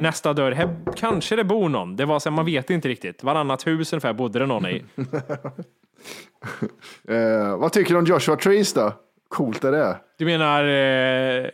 Nästa 0.00 0.32
dörr, 0.32 0.52
här 0.52 0.76
kanske 0.96 1.36
det 1.36 1.44
bor 1.44 1.68
någon. 1.68 1.96
Det 1.96 2.04
var 2.04 2.18
så 2.18 2.28
här, 2.28 2.36
man 2.36 2.44
vet 2.44 2.70
inte 2.70 2.88
riktigt. 2.88 3.22
Varannat 3.22 3.66
hus 3.66 3.92
ungefär 3.92 4.12
bodde 4.12 4.38
det 4.38 4.46
någon 4.46 4.66
i. 4.66 4.84
Eh, 7.08 7.56
vad 7.56 7.72
tycker 7.72 7.94
du 7.94 7.98
om 7.98 8.04
Joshua 8.04 8.36
Trees 8.36 8.74
då? 8.74 8.92
Coolt 9.28 9.64
är 9.64 9.72
det. 9.72 9.96
Du 10.18 10.24
menar 10.24 10.64
eh, 10.64 11.46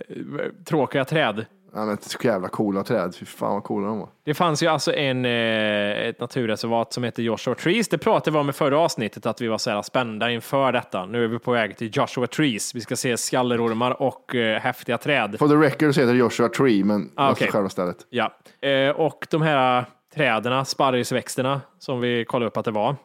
tråkiga 0.64 1.04
träd? 1.04 1.46
Ja, 1.74 1.84
men 1.84 1.98
så 2.00 2.18
jävla 2.26 2.48
coola 2.48 2.82
träd. 2.82 3.14
Fy 3.20 3.26
fan 3.26 3.54
vad 3.54 3.64
coola 3.64 3.86
de 3.86 3.98
var. 3.98 4.08
Det 4.24 4.34
fanns 4.34 4.62
ju 4.62 4.66
alltså 4.66 4.94
en, 4.94 5.24
eh, 5.24 6.08
ett 6.08 6.20
naturreservat 6.20 6.92
som 6.92 7.04
heter 7.04 7.22
Joshua 7.22 7.54
Trees. 7.54 7.88
Det 7.88 7.98
pratade 7.98 8.30
vi 8.30 8.38
om 8.38 8.50
i 8.50 8.52
förra 8.52 8.78
avsnittet, 8.78 9.26
att 9.26 9.40
vi 9.40 9.48
var 9.48 9.58
så 9.58 9.70
här 9.70 9.82
spända 9.82 10.30
inför 10.30 10.72
detta. 10.72 11.06
Nu 11.06 11.24
är 11.24 11.28
vi 11.28 11.38
på 11.38 11.52
väg 11.52 11.76
till 11.76 11.90
Joshua 11.96 12.26
Trees. 12.26 12.74
Vi 12.74 12.80
ska 12.80 12.96
se 12.96 13.16
skallerormar 13.16 14.02
och 14.02 14.34
eh, 14.34 14.60
häftiga 14.60 14.98
träd. 14.98 15.36
For 15.38 15.48
the 15.48 15.54
record 15.54 15.94
så 15.94 16.00
heter 16.00 16.12
det 16.12 16.18
Joshua 16.18 16.48
Tree, 16.48 16.84
men 16.84 17.10
Ah, 17.16 17.30
okej. 17.30 17.48
själva 17.50 17.68
stället. 17.68 17.96
Ja. 18.10 18.32
Eh, 18.68 18.90
och 18.90 19.26
de 19.30 19.42
här 19.42 19.84
träden, 20.14 20.64
sparrisväxterna, 20.64 21.60
som 21.78 22.00
vi 22.00 22.24
kollade 22.24 22.46
upp 22.48 22.56
att 22.56 22.64
det 22.64 22.70
var. 22.70 22.96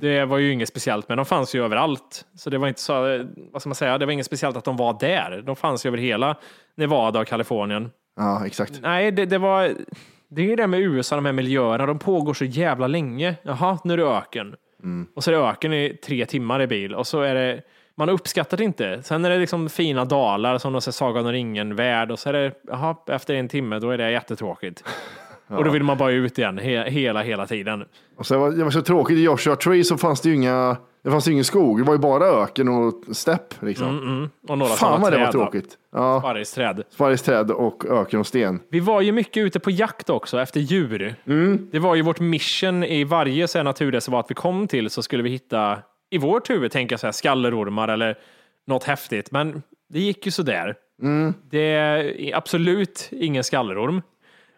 Det 0.00 0.24
var 0.24 0.38
ju 0.38 0.52
inget 0.52 0.68
speciellt, 0.68 1.08
men 1.08 1.16
de 1.16 1.26
fanns 1.26 1.54
ju 1.54 1.64
överallt. 1.64 2.24
Så 2.36 2.50
det 2.50 2.58
var 2.58 2.68
inte 2.68 2.80
så, 2.80 3.24
vad 3.52 3.62
ska 3.62 3.68
man 3.68 3.74
säga, 3.74 3.98
det 3.98 4.06
var 4.06 4.12
inget 4.12 4.26
speciellt 4.26 4.56
att 4.56 4.64
de 4.64 4.76
var 4.76 4.96
där. 5.00 5.42
De 5.46 5.56
fanns 5.56 5.86
ju 5.86 5.88
över 5.88 5.98
hela 5.98 6.36
Nevada 6.76 7.20
och 7.20 7.26
Kalifornien. 7.26 7.90
Ja, 8.16 8.46
exakt. 8.46 8.80
Nej, 8.82 9.12
det, 9.12 9.26
det 9.26 9.38
var... 9.38 9.74
Det 10.28 10.52
är 10.52 10.56
det 10.56 10.66
med 10.66 10.80
USA, 10.80 11.16
de 11.16 11.24
här 11.24 11.32
miljöerna, 11.32 11.86
de 11.86 11.98
pågår 11.98 12.34
så 12.34 12.44
jävla 12.44 12.86
länge. 12.86 13.34
Jaha, 13.42 13.78
nu 13.84 13.92
är 13.92 13.96
det 13.96 14.04
öken. 14.04 14.54
Och 15.14 15.24
så 15.24 15.30
är 15.30 15.34
det 15.34 15.40
öken 15.40 15.72
i 15.72 15.98
tre 16.06 16.26
timmar 16.26 16.62
i 16.62 16.66
bil 16.66 16.94
och 16.94 17.06
så 17.06 17.20
är 17.20 17.34
det, 17.34 17.62
man 17.96 18.08
uppskattar 18.08 18.56
det 18.56 18.64
inte. 18.64 19.02
Sen 19.02 19.24
är 19.24 19.30
det 19.30 19.38
liksom 19.38 19.68
fina 19.68 20.04
dalar 20.04 20.58
som 20.58 20.72
de 20.72 20.80
säger 20.80 20.92
Sagan 20.92 21.26
om 21.26 21.32
ringen-värld 21.32 22.10
och 22.10 22.18
så 22.18 22.28
är 22.28 22.32
det, 22.32 22.52
jaha, 22.68 22.96
efter 23.06 23.34
en 23.34 23.48
timme 23.48 23.78
då 23.78 23.90
är 23.90 23.98
det 23.98 24.10
jättetråkigt. 24.10 24.84
Och 25.48 25.64
då 25.64 25.70
vill 25.70 25.82
man 25.82 25.98
bara 25.98 26.12
ut 26.12 26.38
igen 26.38 26.58
he, 26.58 26.90
hela, 26.90 27.22
hela 27.22 27.46
tiden. 27.46 27.84
Och 28.16 28.26
så 28.26 28.38
var, 28.38 28.50
det 28.50 28.64
var 28.64 28.70
så 28.70 28.82
tråkigt, 28.82 29.18
i 29.18 29.22
Joshua 29.22 29.56
Tree 29.56 29.84
så 29.84 29.96
fanns 29.96 30.20
det 30.20 30.28
ju 30.28 30.34
inga, 30.34 30.76
det 31.04 31.10
fanns 31.10 31.28
ju 31.28 31.32
ingen 31.32 31.44
skog, 31.44 31.78
det 31.78 31.84
var 31.84 31.94
ju 31.94 31.98
bara 31.98 32.24
öken 32.24 32.68
och 32.68 32.94
stepp 33.16 33.54
liksom. 33.62 34.30
Och 34.48 34.58
några 34.58 34.72
Fan 34.74 35.00
vad 35.00 35.12
det 35.12 35.18
var 35.18 35.32
tråkigt. 35.32 35.78
Ja, 35.92 36.20
Sparristräd. 36.20 36.82
sparristräd 36.90 37.50
och 37.50 37.84
öken 37.86 38.20
och 38.20 38.26
sten. 38.26 38.60
Vi 38.68 38.80
var 38.80 39.00
ju 39.00 39.12
mycket 39.12 39.40
ute 39.40 39.60
på 39.60 39.70
jakt 39.70 40.10
också 40.10 40.40
efter 40.40 40.60
djur. 40.60 41.14
Det 41.72 41.78
var 41.78 41.94
ju 41.94 42.02
vårt 42.02 42.20
mission 42.20 42.84
i 42.84 43.04
varje 43.04 43.48
så 43.48 43.58
här 43.58 43.64
naturreservat 43.64 44.26
vi 44.28 44.34
kom 44.34 44.68
till 44.68 44.90
så 44.90 45.02
skulle 45.02 45.22
vi 45.22 45.30
hitta, 45.30 45.78
i 46.10 46.18
vårt 46.18 46.50
huvud 46.50 46.72
tänka 46.72 46.98
så 46.98 47.06
här 47.06 47.12
skallerormar 47.12 47.88
eller 47.88 48.18
något 48.66 48.84
häftigt. 48.84 49.30
Men 49.30 49.62
det 49.88 50.00
gick 50.00 50.26
ju 50.26 50.32
sådär. 50.32 50.74
Det 51.50 51.58
är 51.58 52.36
absolut 52.36 53.08
ingen 53.12 53.44
skallerorm. 53.44 54.02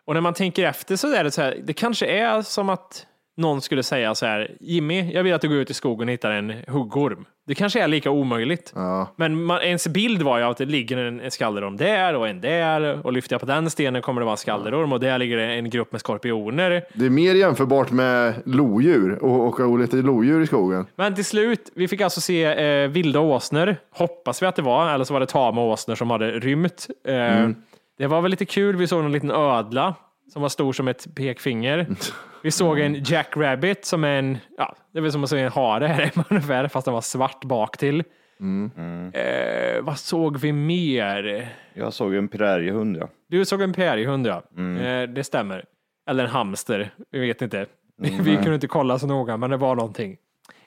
Och 0.04 0.14
när 0.14 0.20
man 0.20 0.34
tänker 0.34 0.64
efter 0.64 0.96
så 0.96 1.14
är 1.14 1.24
det 1.24 1.30
så 1.30 1.42
här, 1.42 1.58
det 1.64 1.72
kanske 1.72 2.06
är 2.06 2.42
som 2.42 2.68
att 2.68 3.06
någon 3.36 3.60
skulle 3.60 3.82
säga 3.82 4.14
så 4.14 4.26
här, 4.26 4.50
Jimmy, 4.60 5.12
jag 5.12 5.22
vill 5.22 5.34
att 5.34 5.40
du 5.40 5.48
går 5.48 5.58
ut 5.58 5.70
i 5.70 5.74
skogen 5.74 6.08
och 6.08 6.12
hittar 6.12 6.30
en 6.30 6.52
huggorm. 6.68 7.24
Det 7.46 7.54
kanske 7.54 7.80
är 7.82 7.88
lika 7.88 8.10
omöjligt. 8.10 8.72
Men 9.16 9.42
man, 9.44 9.62
ens 9.62 9.88
bild 9.88 10.22
var 10.22 10.38
ju 10.38 10.44
att 10.44 10.56
det 10.56 10.64
ligger 10.64 10.96
en, 10.96 11.20
en 11.20 11.30
skallerorm 11.30 11.76
där 11.76 12.14
och 12.14 12.28
en 12.28 12.40
där 12.40 13.06
och 13.06 13.12
lyfter 13.12 13.34
jag 13.34 13.40
på 13.40 13.46
den 13.46 13.70
stenen 13.70 14.02
kommer 14.02 14.20
det 14.20 14.24
vara 14.24 14.32
en 14.32 14.36
skallerorm 14.38 14.92
och 14.92 15.00
där 15.00 15.18
ligger 15.18 15.36
det 15.36 15.44
en 15.54 15.70
grupp 15.70 15.92
med 15.92 16.00
skorpioner. 16.00 16.84
Det 16.94 17.06
är 17.06 17.10
mer 17.10 17.34
jämförbart 17.34 17.90
med 17.90 18.34
lodjur 18.44 19.18
och 19.22 19.30
åka 19.30 19.66
och 19.66 19.78
leta 19.78 19.96
lodjur 19.96 20.42
i 20.42 20.46
skogen. 20.46 20.86
Men 20.96 21.14
till 21.14 21.24
slut, 21.24 21.72
vi 21.74 21.88
fick 21.88 22.00
alltså 22.00 22.20
se 22.20 22.44
eh, 22.44 22.88
vilda 22.88 23.20
åsnor, 23.20 23.76
hoppas 23.90 24.42
vi 24.42 24.46
att 24.46 24.56
det 24.56 24.62
var, 24.62 24.90
eller 24.94 25.04
så 25.04 25.12
var 25.12 25.20
det 25.20 25.26
tama 25.26 25.62
åsnor 25.62 25.94
som 25.94 26.10
hade 26.10 26.30
rymt. 26.30 26.86
Eh, 27.08 27.48
Det 27.98 28.06
var 28.06 28.20
väl 28.20 28.30
lite 28.30 28.44
kul, 28.44 28.76
vi 28.76 28.86
såg 28.86 29.04
en 29.04 29.12
liten 29.12 29.30
ödla 29.30 29.94
som 30.32 30.42
var 30.42 30.48
stor 30.48 30.72
som 30.72 30.88
ett 30.88 31.06
pekfinger. 31.14 31.86
Vi 32.46 32.50
såg 32.50 32.78
en 32.78 33.02
Jack 33.04 33.36
Rabbit 33.36 33.84
som 33.84 34.04
är 34.04 34.18
en, 34.18 34.38
ja, 34.58 34.76
det 34.92 34.98
är 34.98 35.02
väl 35.02 35.12
som 35.12 35.24
att 35.24 35.30
se 35.30 35.40
en 35.40 35.52
hare 35.52 35.86
här 35.86 36.12
ungefär, 36.30 36.68
fast 36.68 36.84
den 36.84 36.94
var 36.94 37.00
svart 37.00 37.44
bak 37.44 37.76
till. 37.76 38.04
Eh, 39.12 39.82
vad 39.82 39.98
såg 39.98 40.38
vi 40.38 40.52
mer? 40.52 41.48
Jag 41.74 41.92
såg 41.92 42.14
en 42.14 42.28
präriehund 42.28 42.96
ja. 42.96 43.08
Du 43.28 43.44
såg 43.44 43.62
en 43.62 43.72
pärihund 43.72 44.26
ja, 44.26 44.42
eh, 44.58 45.08
det 45.08 45.24
stämmer. 45.24 45.64
Eller 46.10 46.24
en 46.24 46.30
hamster, 46.30 46.94
vi 47.10 47.18
vet 47.18 47.42
inte. 47.42 47.66
Vi 47.98 48.36
kunde 48.36 48.54
inte 48.54 48.68
kolla 48.68 48.98
så 48.98 49.06
noga, 49.06 49.36
men 49.36 49.50
det 49.50 49.56
var 49.56 49.74
någonting. 49.74 50.16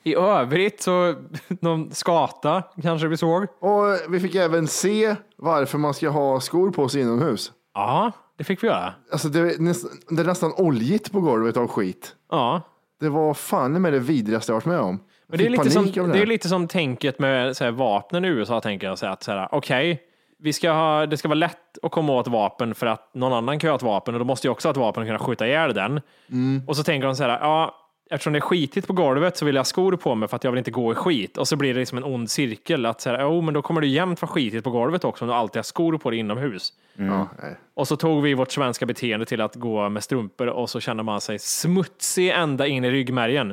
I 0.03 0.15
övrigt 0.15 0.81
så, 0.81 1.15
någon 1.47 1.91
skata 1.91 2.63
kanske 2.81 3.07
vi 3.07 3.17
såg. 3.17 3.43
Och 3.59 3.85
vi 4.09 4.19
fick 4.19 4.35
även 4.35 4.67
se 4.67 5.15
varför 5.37 5.77
man 5.77 5.93
ska 5.93 6.09
ha 6.09 6.39
skor 6.39 6.71
på 6.71 6.89
sig 6.89 7.01
inomhus. 7.01 7.51
Ja, 7.73 8.11
det 8.39 8.45
fick 8.45 8.63
vi 8.63 8.67
göra. 8.67 8.93
Alltså 9.11 9.29
det, 9.29 9.39
är 9.39 9.59
nästan, 9.59 9.91
det 10.09 10.21
är 10.21 10.25
nästan 10.25 10.53
oljigt 10.57 11.11
på 11.11 11.21
golvet 11.21 11.57
av 11.57 11.67
skit. 11.67 12.15
Ja, 12.31 12.61
Det 12.99 13.09
var 13.09 13.33
fan 13.33 13.81
med 13.81 13.93
det 13.93 13.99
vidrigaste 13.99 14.51
jag 14.51 14.55
varit 14.55 14.65
med 14.65 14.79
om. 14.79 14.99
Men 15.27 15.39
det 15.39 15.45
är, 15.45 15.49
lite 15.49 15.71
som, 15.71 15.85
det 15.91 16.01
här. 16.01 16.15
är 16.15 16.25
lite 16.25 16.49
som 16.49 16.67
tänket 16.67 17.19
med 17.19 17.57
så 17.57 17.63
här, 17.63 17.71
vapnen 17.71 18.25
i 18.25 18.27
USA, 18.27 18.61
tänker 18.61 18.87
jag. 18.87 18.97
Så 18.97 19.05
att, 19.05 19.23
så 19.23 19.31
här, 19.31 19.47
okej, 19.51 20.01
vi 20.39 20.53
ska 20.53 20.71
ha, 20.71 21.05
det 21.05 21.17
ska 21.17 21.27
vara 21.27 21.35
lätt 21.35 21.77
att 21.83 21.91
komma 21.91 22.13
åt 22.13 22.27
vapen 22.27 22.75
för 22.75 22.87
att 22.87 23.13
någon 23.13 23.33
annan 23.33 23.59
kan 23.59 23.69
ha 23.69 23.75
ett 23.75 23.83
vapen 23.83 24.15
och 24.15 24.19
då 24.19 24.25
måste 24.25 24.47
jag 24.47 24.51
också 24.51 24.67
ha 24.67 24.71
ett 24.71 24.77
vapen 24.77 25.03
och 25.03 25.07
kunna 25.07 25.19
skjuta 25.19 25.47
ihjäl 25.47 25.73
den. 25.73 26.01
Mm. 26.31 26.61
Och 26.67 26.77
så 26.77 26.83
tänker 26.83 27.07
de 27.07 27.15
så 27.15 27.23
här, 27.23 27.39
ja, 27.39 27.78
eftersom 28.09 28.33
det 28.33 28.39
är 28.39 28.41
skitigt 28.41 28.87
på 28.87 28.93
golvet 28.93 29.37
så 29.37 29.45
vill 29.45 29.55
jag 29.55 29.59
ha 29.59 29.65
skor 29.65 29.95
på 29.95 30.15
mig 30.15 30.29
för 30.29 30.35
att 30.35 30.43
jag 30.43 30.51
vill 30.51 30.57
inte 30.57 30.71
gå 30.71 30.91
i 30.91 30.95
skit. 30.95 31.37
Och 31.37 31.47
så 31.47 31.55
blir 31.55 31.73
det 31.73 31.79
liksom 31.79 31.97
en 31.97 32.03
ond 32.03 32.29
cirkel. 32.31 32.85
Att 32.85 33.01
så 33.01 33.09
här, 33.09 33.21
jo, 33.21 33.41
men 33.41 33.53
då 33.53 33.61
kommer 33.61 33.81
det 33.81 33.87
jämt 33.87 34.21
vara 34.21 34.31
skitigt 34.31 34.63
på 34.63 34.69
golvet 34.71 35.03
också 35.03 35.25
om 35.25 35.29
du 35.29 35.33
alltid 35.35 35.55
har 35.57 35.63
skor 35.63 35.97
på 35.97 36.09
dig 36.09 36.19
inomhus. 36.19 36.73
Ja, 36.95 37.27
nej. 37.41 37.55
Och 37.73 37.87
så 37.87 37.95
tog 37.95 38.23
vi 38.23 38.33
vårt 38.33 38.51
svenska 38.51 38.85
beteende 38.85 39.25
till 39.25 39.41
att 39.41 39.55
gå 39.55 39.89
med 39.89 40.03
strumpor 40.03 40.47
och 40.47 40.69
så 40.69 40.79
kände 40.79 41.03
man 41.03 41.21
sig 41.21 41.39
smutsig 41.39 42.29
ända 42.29 42.67
in 42.67 42.85
i 42.85 42.91
ryggmärgen. 42.91 43.51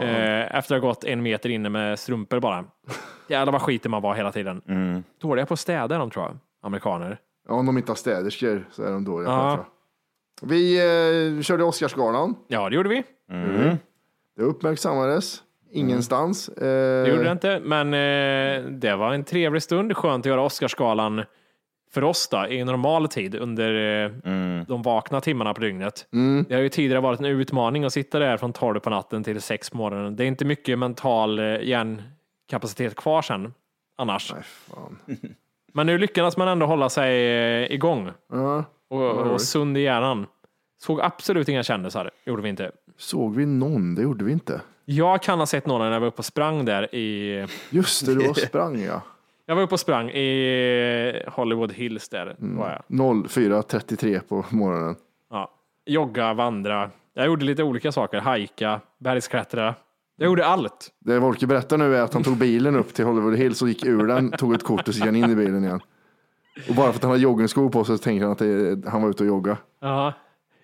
eh, 0.00 0.56
efter 0.56 0.76
att 0.76 0.82
ha 0.82 0.88
gått 0.88 1.04
en 1.04 1.22
meter 1.22 1.48
inne 1.50 1.68
med 1.68 1.98
strumpor 1.98 2.40
bara. 2.40 2.64
Jävlar 3.28 3.52
vad 3.52 3.62
skiten 3.62 3.90
man 3.90 4.02
var 4.02 4.14
hela 4.14 4.32
tiden. 4.32 4.62
Dåliga 5.22 5.46
på 5.46 5.54
att 5.54 5.60
städa 5.60 5.98
de 5.98 6.10
tror 6.10 6.24
jag, 6.24 6.36
amerikaner. 6.62 7.18
Ja, 7.48 7.54
om 7.54 7.66
de 7.66 7.78
inte 7.78 7.90
har 7.90 7.96
städerskor 7.96 8.68
så 8.72 8.82
är 8.82 8.90
de 8.90 9.04
dåliga 9.04 9.28
på 9.28 9.32
Ja. 9.34 9.56
det. 9.56 9.66
Vi 10.46 10.78
eh, 11.36 11.42
körde 11.42 11.64
Oscarsgalan. 11.64 12.34
Ja, 12.48 12.68
det 12.70 12.76
gjorde 12.76 12.88
vi. 12.88 13.02
Det 14.36 14.42
uppmärksammades 14.42 15.42
ingenstans. 15.70 16.48
Eh, 16.48 17.02
Det 17.04 17.08
gjorde 17.10 17.24
det 17.24 17.32
inte, 17.32 17.60
men 17.64 17.86
eh, 17.94 18.70
det 18.70 18.96
var 18.96 19.12
en 19.12 19.24
trevlig 19.24 19.62
stund. 19.62 19.96
Skönt 19.96 20.22
att 20.26 20.30
göra 20.30 20.42
Oscarsgalan 20.42 21.22
för 21.90 22.04
oss 22.04 22.28
då, 22.28 22.46
i 22.46 22.64
normal 22.64 23.08
tid 23.08 23.34
under 23.34 24.04
eh, 24.04 24.10
de 24.68 24.82
vakna 24.82 25.20
timmarna 25.20 25.54
på 25.54 25.60
dygnet. 25.60 26.06
Det 26.48 26.54
har 26.54 26.62
ju 26.62 26.68
tidigare 26.68 27.00
varit 27.00 27.20
en 27.20 27.26
utmaning 27.26 27.84
att 27.84 27.92
sitta 27.92 28.18
där 28.18 28.36
från 28.36 28.52
12 28.52 28.80
på 28.80 28.90
natten 28.90 29.24
till 29.24 29.40
6 29.42 29.70
på 29.70 29.76
morgonen. 29.76 30.16
Det 30.16 30.24
är 30.24 30.28
inte 30.28 30.44
mycket 30.44 30.78
mental 30.78 31.38
eh, 31.38 31.44
hjärnkapacitet 31.62 32.96
kvar 32.96 33.22
sen 33.22 33.54
annars. 33.98 34.32
Nej. 34.34 35.18
Men 35.74 35.86
nu 35.86 35.98
lyckades 35.98 36.36
man 36.36 36.48
ändå 36.48 36.66
hålla 36.66 36.88
sig 36.88 37.26
eh, 37.26 37.72
igång 37.72 38.10
Ja. 38.32 38.64
och, 38.90 39.02
och 39.32 39.40
sund 39.40 39.78
i 39.78 39.80
hjärnan. 39.80 40.26
Såg 40.82 41.00
absolut 41.00 41.48
inga 41.48 41.62
kändisar, 41.62 42.10
gjorde 42.24 42.42
vi 42.42 42.48
inte. 42.48 42.70
Såg 43.02 43.34
vi 43.34 43.46
någon? 43.46 43.94
Det 43.94 44.02
gjorde 44.02 44.24
vi 44.24 44.32
inte. 44.32 44.60
Jag 44.84 45.22
kan 45.22 45.38
ha 45.38 45.46
sett 45.46 45.66
någon 45.66 45.80
när 45.80 45.92
jag 45.92 46.00
var 46.00 46.06
uppe 46.06 46.18
och 46.18 46.24
sprang 46.24 46.64
där 46.64 46.94
i 46.94 47.46
Just 47.70 48.06
det, 48.06 48.14
du 48.14 48.20
var 48.20 48.30
och 48.30 48.36
sprang 48.48 48.80
ja. 48.80 49.02
Jag 49.46 49.56
var 49.56 49.62
uppe 49.62 49.74
och 49.74 49.80
sprang 49.80 50.10
i 50.10 51.22
Hollywood 51.26 51.72
Hills 51.72 52.08
där. 52.08 52.36
Var 52.38 52.82
jag. 52.88 52.98
04.33 52.98 54.20
på 54.28 54.44
morgonen. 54.50 54.96
Ja. 55.30 55.50
Jogga, 55.86 56.34
vandra. 56.34 56.90
Jag 57.14 57.26
gjorde 57.26 57.44
lite 57.44 57.62
olika 57.62 57.92
saker. 57.92 58.20
Hajka, 58.20 58.80
bergsklättra. 58.98 59.74
Jag 60.16 60.26
gjorde 60.26 60.46
allt. 60.46 60.88
Det 60.98 61.18
Volke 61.18 61.46
berättar 61.46 61.78
nu 61.78 61.96
är 61.96 62.02
att 62.02 62.14
han 62.14 62.22
tog 62.22 62.36
bilen 62.36 62.76
upp 62.76 62.94
till 62.94 63.04
Hollywood 63.04 63.36
Hills 63.36 63.62
och 63.62 63.68
gick 63.68 63.84
ur 63.84 64.06
den, 64.06 64.30
tog 64.30 64.54
ett 64.54 64.64
kort 64.64 64.88
och 64.88 64.94
så 64.94 64.98
gick 64.98 65.06
han 65.06 65.16
in 65.16 65.30
i 65.30 65.36
bilen 65.36 65.64
igen. 65.64 65.80
Och 66.68 66.74
bara 66.74 66.86
för 66.86 66.96
att 66.96 67.02
han 67.02 67.10
har 67.10 67.18
joggingskor 67.18 67.70
på 67.70 67.84
sig 67.84 67.98
så 67.98 68.02
tänkte 68.02 68.24
han 68.24 68.32
att 68.32 68.38
det, 68.38 68.88
han 68.88 69.02
var 69.02 69.10
ute 69.10 69.22
och 69.22 69.28
jogga. 69.28 69.56
Ja. 69.80 70.12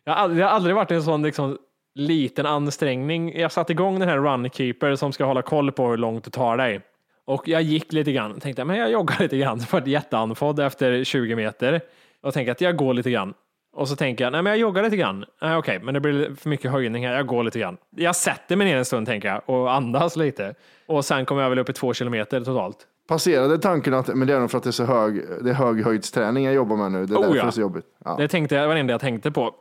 Jag 0.04 0.12
har 0.12 0.20
aldrig, 0.20 0.40
det 0.40 0.44
har 0.44 0.50
aldrig 0.50 0.74
varit 0.74 0.90
en 0.90 1.02
sån 1.02 1.22
liksom, 1.22 1.58
liten 1.98 2.46
ansträngning. 2.46 3.38
Jag 3.38 3.52
satte 3.52 3.72
igång 3.72 3.98
den 3.98 4.08
här 4.08 4.18
Runkeeper 4.18 4.96
som 4.96 5.12
ska 5.12 5.24
hålla 5.24 5.42
koll 5.42 5.72
på 5.72 5.88
hur 5.88 5.96
långt 5.96 6.24
du 6.24 6.30
tar 6.30 6.56
dig. 6.56 6.80
Och 7.24 7.48
jag 7.48 7.62
gick 7.62 7.92
lite 7.92 8.12
grann. 8.12 8.40
Tänkte 8.40 8.64
men 8.64 8.76
jag 8.76 8.90
joggar 8.90 9.16
lite 9.18 9.38
grann. 9.38 9.60
Jag 9.72 9.88
jätteandfådd 9.88 10.60
efter 10.60 11.04
20 11.04 11.36
meter. 11.36 11.80
Och 12.22 12.34
tänkte 12.34 12.52
att 12.52 12.60
jag 12.60 12.76
går 12.76 12.94
lite 12.94 13.10
grann. 13.10 13.34
Och 13.72 13.88
så 13.88 13.96
tänker 13.96 14.24
jag, 14.24 14.32
nej 14.32 14.42
men 14.42 14.50
jag 14.50 14.58
joggar 14.58 14.82
lite 14.82 14.96
grann. 14.96 15.24
Nej, 15.42 15.56
Okej, 15.56 15.80
men 15.82 15.94
det 15.94 16.00
blir 16.00 16.34
för 16.34 16.48
mycket 16.48 16.70
höjning 16.70 17.06
här. 17.06 17.14
Jag 17.14 17.26
går 17.26 17.44
lite 17.44 17.58
grann. 17.58 17.76
Jag 17.96 18.16
sätter 18.16 18.56
mig 18.56 18.66
ner 18.66 18.76
en 18.76 18.84
stund 18.84 19.06
tänker 19.06 19.28
jag 19.28 19.42
och 19.46 19.72
andas 19.72 20.16
lite. 20.16 20.54
Och 20.86 21.04
sen 21.04 21.24
kommer 21.24 21.42
jag 21.42 21.50
väl 21.50 21.58
upp 21.58 21.68
i 21.68 21.72
två 21.72 21.94
kilometer 21.94 22.40
totalt. 22.40 22.76
Passerade 23.08 23.58
tanken 23.58 23.94
att 23.94 24.08
men 24.08 24.28
det 24.28 24.34
är 24.34 24.40
nog 24.40 24.50
för 24.50 24.58
att 24.58 24.64
det 24.64 24.70
är 24.70 24.72
så 24.72 24.84
hög, 24.84 25.22
det 25.42 25.50
är 25.50 25.54
höghöjdsträning 25.54 26.44
jag 26.44 26.54
jobbar 26.54 26.76
med 26.76 26.92
nu. 26.92 27.06
Det 27.06 27.14
är 27.14 27.18
Oh, 27.18 27.22
därför 27.22 27.36
ja. 27.36 27.42
det 27.42 27.48
är 27.48 27.50
så 27.50 27.60
jobbigt. 27.60 27.84
Ja. 28.04 28.16
Det 28.18 28.28
tänkte 28.28 28.54
jag, 28.54 28.64
det 28.64 28.68
var 28.68 28.74
det 28.74 28.80
enda 28.80 28.92
jag 28.94 29.00
tänkte 29.00 29.30
på. 29.30 29.54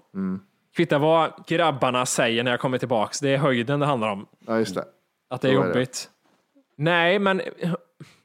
Kvittar 0.78 1.00
vad 1.00 1.34
grabbarna 1.48 2.06
säger 2.06 2.44
när 2.44 2.52
jag 2.52 2.60
kommer 2.60 2.78
tillbaks. 2.78 3.20
Det 3.20 3.30
är 3.30 3.38
höjden 3.38 3.80
det 3.80 3.86
handlar 3.86 4.10
om. 4.10 4.26
ja, 4.48 4.60
just 4.60 4.76
det. 4.76 4.84
Att 5.30 5.42
det 5.42 5.50
är 5.50 5.54
Så 5.54 5.60
är 5.60 5.64
det. 5.64 5.70
jobbigt. 5.70 6.10
Nej, 6.78 7.20
men 7.20 7.42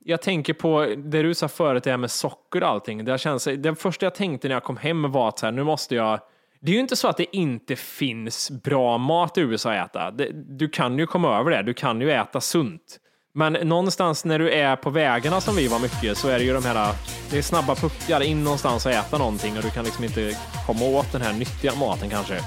jag 0.05 0.23
tänker 0.23 0.55
på 0.55 0.95
det 0.97 1.23
du 1.23 1.35
sa 1.35 1.49
förut, 1.49 1.85
det 1.85 1.91
här 1.91 1.97
med 1.97 2.11
socker 2.11 2.63
och 2.63 2.69
allting. 2.69 3.05
Det, 3.05 3.19
känns, 3.19 3.45
det 3.45 3.75
första 3.75 4.07
jag 4.07 4.15
tänkte 4.15 4.49
när 4.49 4.55
jag 4.55 4.65
kom 4.65 4.77
hem 4.77 5.13
var 5.13 5.29
att 5.29 5.39
så 5.39 5.47
här, 5.47 5.53
nu 5.53 5.65
måste 5.65 5.95
jag... 5.95 6.21
Det 6.61 6.71
är 6.71 6.75
ju 6.75 6.81
inte 6.81 6.97
så 6.97 7.09
att 7.09 7.17
det 7.17 7.37
inte 7.37 7.77
finns 7.77 8.51
bra 8.51 8.99
mat 8.99 9.39
i 9.39 9.41
USA 9.41 9.73
att 9.73 9.91
äta. 9.91 10.11
Det, 10.11 10.31
du 10.59 10.69
kan 10.69 10.99
ju 10.99 11.07
komma 11.07 11.39
över 11.39 11.51
det. 11.51 11.63
Du 11.63 11.75
kan 11.75 12.01
ju 12.01 12.13
äta 12.13 12.41
sunt. 12.41 12.99
Men 13.35 13.53
någonstans 13.53 14.25
när 14.25 14.39
du 14.39 14.51
är 14.51 14.77
på 14.77 14.91
vägarna 14.91 15.41
som 15.41 15.57
vi 15.57 15.69
var 15.69 15.79
mycket 15.79 16.19
så 16.19 16.29
är 16.29 16.39
det 16.39 16.45
ju 16.45 16.53
de 16.55 16.65
här, 16.65 16.95
det 17.33 17.39
är 17.39 17.43
snabba 17.43 17.75
puckar 17.75 18.23
in 18.23 18.45
någonstans 18.45 18.87
och 18.87 18.93
äta 18.93 19.19
någonting 19.19 19.57
och 19.57 19.63
du 19.63 19.71
kan 19.71 19.85
liksom 19.85 20.05
inte 20.05 20.37
komma 20.67 20.85
åt 20.85 21.13
den 21.13 21.23
här 21.23 21.33
nyttiga 21.33 21.75
maten 21.75 22.11
kanske. 22.11 22.39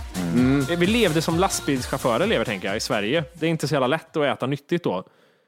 Vi 0.77 0.87
levde 0.87 1.21
som 1.21 1.39
lastbilschaufförer 1.39 2.27
lever 2.27 2.45
tänker 2.45 2.67
jag 2.67 2.77
i 2.77 2.79
Sverige. 2.79 3.23
Det 3.33 3.45
är 3.45 3.49
inte 3.49 3.67
så 3.67 3.75
jävla 3.75 3.87
lätt 3.87 4.17
att 4.17 4.23
äta 4.23 4.47
nyttigt 4.47 4.83
då. 4.83 5.03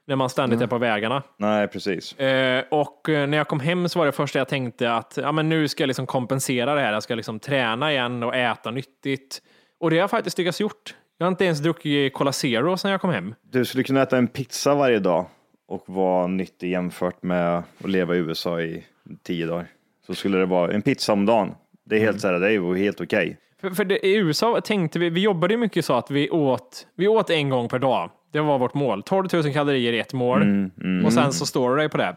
När 0.06 0.16
man 0.16 0.30
ständigt 0.30 0.60
är 0.60 0.66
på 0.66 0.78
vägarna. 0.78 1.22
Nej, 1.36 1.68
precis. 1.68 2.18
Eh, 2.18 2.64
och 2.70 3.08
eh, 3.08 3.26
när 3.28 3.38
jag 3.38 3.48
kom 3.48 3.60
hem 3.60 3.88
så 3.88 3.98
var 3.98 4.06
det 4.06 4.12
första 4.12 4.38
jag 4.38 4.48
tänkte 4.48 4.92
att 4.92 5.18
ja, 5.22 5.32
men 5.32 5.48
nu 5.48 5.68
ska 5.68 5.82
jag 5.82 5.88
liksom 5.88 6.06
kompensera 6.06 6.74
det 6.74 6.80
här. 6.80 6.92
Jag 6.92 7.02
ska 7.02 7.14
liksom 7.14 7.40
träna 7.40 7.92
igen 7.92 8.22
och 8.22 8.36
äta 8.36 8.70
nyttigt. 8.70 9.42
Och 9.80 9.90
det 9.90 9.96
har 9.96 10.00
jag 10.00 10.10
faktiskt 10.10 10.38
lyckats 10.38 10.60
gjort. 10.60 10.94
Jag 11.18 11.26
har 11.26 11.30
inte 11.30 11.44
ens 11.44 11.58
druckit 11.58 12.14
Cola 12.14 12.32
Zero 12.32 12.76
sedan 12.76 12.90
jag 12.90 13.00
kom 13.00 13.10
hem. 13.10 13.34
Du 13.42 13.64
skulle 13.64 13.84
kunna 13.84 14.02
äta 14.02 14.18
en 14.18 14.28
pizza 14.28 14.74
varje 14.74 14.98
dag 14.98 15.26
och 15.68 15.84
vara 15.86 16.26
nyttig 16.26 16.70
jämfört 16.70 17.22
med 17.22 17.58
att 17.58 17.64
leva 17.90 18.14
i 18.16 18.18
USA 18.18 18.60
i 18.60 18.84
tio 19.22 19.46
dagar. 19.46 19.66
Så 20.06 20.14
skulle 20.14 20.38
det 20.38 20.46
vara 20.46 20.72
en 20.72 20.82
pizza 20.82 21.12
om 21.12 21.26
dagen. 21.26 21.54
Det 21.84 21.96
är 21.96 22.00
helt 22.00 22.20
så 22.20 22.28
här, 22.28 22.40
det 22.40 22.46
är 22.46 22.50
ju 22.50 22.76
helt 22.76 23.00
okej. 23.00 23.36
För, 23.60 23.70
för 23.70 23.84
det, 23.84 24.06
i 24.06 24.16
USA 24.16 24.60
tänkte 24.60 24.98
vi, 24.98 25.10
vi 25.10 25.20
jobbade 25.20 25.54
ju 25.54 25.58
mycket 25.58 25.84
så 25.84 25.94
att 25.94 26.10
vi 26.10 26.30
åt, 26.30 26.86
vi 26.94 27.08
åt 27.08 27.30
en 27.30 27.48
gång 27.48 27.68
per 27.68 27.78
dag. 27.78 28.10
Det 28.30 28.40
var 28.40 28.58
vårt 28.58 28.74
mål. 28.74 29.02
12 29.02 29.28
000 29.32 29.52
kalorier 29.52 29.92
i 29.92 29.98
ett 29.98 30.12
mål 30.12 30.70
och 31.04 31.12
sen 31.12 31.32
så 31.32 31.46
står 31.46 31.76
det 31.76 31.88
på 31.88 31.96
det. 31.96 32.16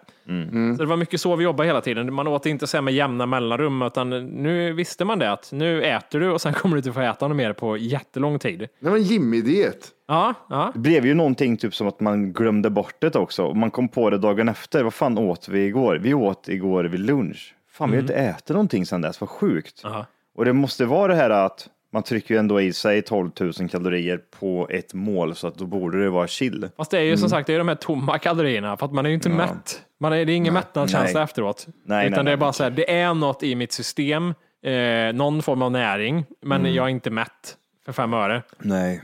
Så 0.78 0.84
det 0.84 0.86
var 0.86 0.97
mycket 0.97 1.21
så 1.21 1.36
vi 1.36 1.43
jobbade 1.43 1.67
hela 1.67 1.82
tiden. 1.82 2.13
Man 2.13 2.28
åt 2.28 2.45
inte 2.45 2.67
så 2.67 2.78
här 2.78 2.82
med 2.82 2.93
jämna 2.93 3.26
mellanrum, 3.26 3.82
utan 3.82 4.10
nu 4.28 4.74
visste 4.74 5.06
man 5.06 5.19
det 5.19 5.32
att 5.32 5.52
nu 5.52 5.84
äter 5.84 6.19
du 6.19 6.32
och 6.32 6.41
sen 6.41 6.54
kommer 6.62 6.76
du 6.76 6.80
inte 6.80 6.91
få 6.93 7.02
äta 7.02 7.28
något 7.28 7.38
mer 7.38 7.54
på 7.54 7.78
jättelång 7.78 8.39
tid. 8.39 8.67
Det 8.80 8.89
var 8.89 8.97
en 8.97 9.04
Jimmy-diet. 9.04 9.88
Ja, 10.08 10.34
ja. 10.50 10.71
Det 10.74 10.80
blev 10.80 11.06
ju 11.06 11.13
någonting 11.13 11.58
typ 11.58 11.76
som 11.76 11.88
att 11.88 12.00
man 12.00 12.34
glömde 12.34 12.69
bort 12.69 12.95
det 13.00 13.15
också. 13.15 13.43
Och 13.43 13.58
Man 13.58 13.71
kom 13.71 13.88
på 13.88 14.10
det 14.10 14.17
dagen 14.17 14.50
efter. 14.50 14.84
Vad 14.84 14.93
fan 14.93 15.17
åt 15.17 15.47
vi 15.47 15.65
igår? 15.65 15.95
Vi 15.95 16.13
åt 16.13 16.50
igår 16.50 16.84
vid 16.84 17.00
lunch. 17.00 17.56
Fan, 17.71 17.91
vi 17.91 17.97
har 17.97 18.02
inte 18.02 18.13
ätit 18.13 18.50
någonting 18.50 18.86
sedan 18.86 19.02
dess. 19.02 19.21
Vad 19.21 19.30
sjukt. 19.30 19.86
Aha. 19.86 20.06
Och 20.36 20.45
det 20.45 20.54
måste 20.54 20.86
vara 20.86 21.08
det 21.08 21.15
här 21.15 21.30
att 21.30 21.67
man 21.93 22.04
trycker 22.04 22.34
ju 22.34 22.39
ändå 22.39 22.62
i 22.62 22.73
sig 22.73 23.01
12 23.01 23.30
000 23.39 23.54
kalorier 23.69 24.19
på 24.39 24.67
ett 24.69 24.93
mål, 24.93 25.36
så 25.36 25.47
att 25.47 25.58
då 25.58 25.65
borde 25.65 26.04
det 26.04 26.10
vara 26.10 26.27
chill. 26.27 26.69
Fast 26.77 26.91
det 26.91 26.97
är 26.97 27.04
ju 27.04 27.17
som 27.17 27.30
sagt 27.30 27.47
det 27.47 27.54
är 27.54 27.58
de 27.58 27.67
här 27.67 27.75
tomma 27.75 28.19
kalorierna, 28.19 28.77
för 28.77 28.86
att 28.86 28.93
man 28.93 29.06
är 29.06 29.10
ju 29.10 29.15
inte 29.15 29.30
mätt. 29.30 29.82
Man 29.99 30.13
är, 30.13 30.25
det 30.25 30.32
är 30.32 30.36
ingen 30.36 30.54
mättnadskänsla 30.54 31.23
efteråt. 31.23 31.67
Nej, 31.84 32.08
Utan 32.08 32.12
nej, 32.12 32.25
det 32.25 32.32
är 32.32 32.36
nej. 32.36 32.38
bara 32.38 32.54
så 32.54 32.63
här, 32.63 32.69
det 32.69 32.91
är 32.91 33.13
något 33.13 33.43
i 33.43 33.56
mitt 33.56 33.71
system, 33.71 34.34
eh, 34.63 35.13
någon 35.13 35.41
form 35.41 35.62
av 35.62 35.71
näring, 35.71 36.25
men 36.41 36.73
jag 36.73 36.86
är 36.86 36.89
inte 36.89 37.10
mätt 37.10 37.58
för 37.86 37.91
fem 37.91 38.13
öre. 38.13 38.43
Nej. 38.58 39.01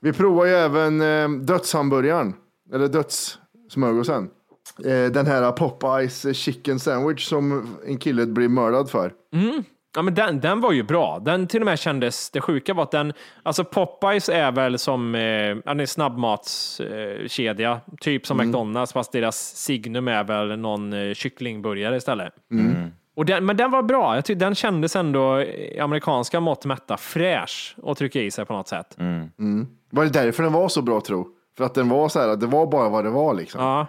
Vi 0.00 0.12
provar 0.12 0.44
ju 0.46 0.52
även 0.52 1.00
eh, 1.00 1.28
dödshamburgaren, 1.30 2.34
eller 2.74 2.88
dödssmörgåsen. 2.88 4.30
Eh, 4.84 5.04
den 5.12 5.26
här 5.26 5.52
Popeyes 5.52 6.36
chicken 6.36 6.78
sandwich 6.78 7.28
som 7.28 7.76
en 7.86 7.98
kille 7.98 8.26
blir 8.26 8.48
mördad 8.48 8.90
för. 8.90 9.12
Ja, 9.96 10.02
men 10.02 10.14
den, 10.14 10.40
den 10.40 10.60
var 10.60 10.72
ju 10.72 10.82
bra. 10.82 11.18
Den 11.18 11.46
till 11.46 11.60
och 11.60 11.66
med 11.66 11.78
kändes, 11.78 12.30
det 12.30 12.40
sjuka 12.40 12.74
var 12.74 12.82
att 12.82 12.90
den, 12.90 13.12
alltså 13.42 13.64
Popeyes 13.64 14.28
är 14.28 14.52
väl 14.52 14.78
som 14.78 15.14
eh, 15.14 15.20
är 15.20 15.86
snabbmatskedja, 15.86 17.70
eh, 17.72 17.78
typ 18.00 18.26
som 18.26 18.36
McDonalds, 18.36 18.92
fast 18.92 19.12
deras 19.12 19.36
signum 19.56 20.08
är 20.08 20.24
väl 20.24 20.58
någon 20.58 20.92
eh, 20.92 21.14
kycklingburgare 21.14 21.96
istället. 21.96 22.32
Och 23.16 23.24
den, 23.24 23.46
men 23.46 23.56
den 23.56 23.70
var 23.70 23.82
bra. 23.82 24.14
Jag 24.14 24.24
tyckte 24.24 24.44
den 24.44 24.54
kändes 24.54 24.96
ändå 24.96 25.40
i 25.42 25.80
amerikanska 25.80 26.40
mått 26.40 26.64
mätta 26.64 26.96
fräsch 26.96 27.74
och 27.82 27.96
trycka 27.98 28.20
i 28.20 28.30
sig 28.30 28.44
på 28.44 28.52
något 28.52 28.68
sätt. 28.68 28.96
Var 29.90 30.04
det 30.04 30.10
därför 30.10 30.42
den 30.42 30.52
var 30.52 30.68
så 30.68 30.82
bra 30.82 31.00
tro? 31.00 31.28
För 31.56 31.64
att 31.64 31.74
den 31.74 31.88
var 31.88 32.08
så 32.08 32.20
här, 32.20 32.36
det 32.36 32.46
var 32.46 32.66
bara 32.66 32.88
vad 32.88 33.04
det 33.04 33.10
var 33.10 33.34
liksom. 33.34 33.62
Ja. 33.62 33.86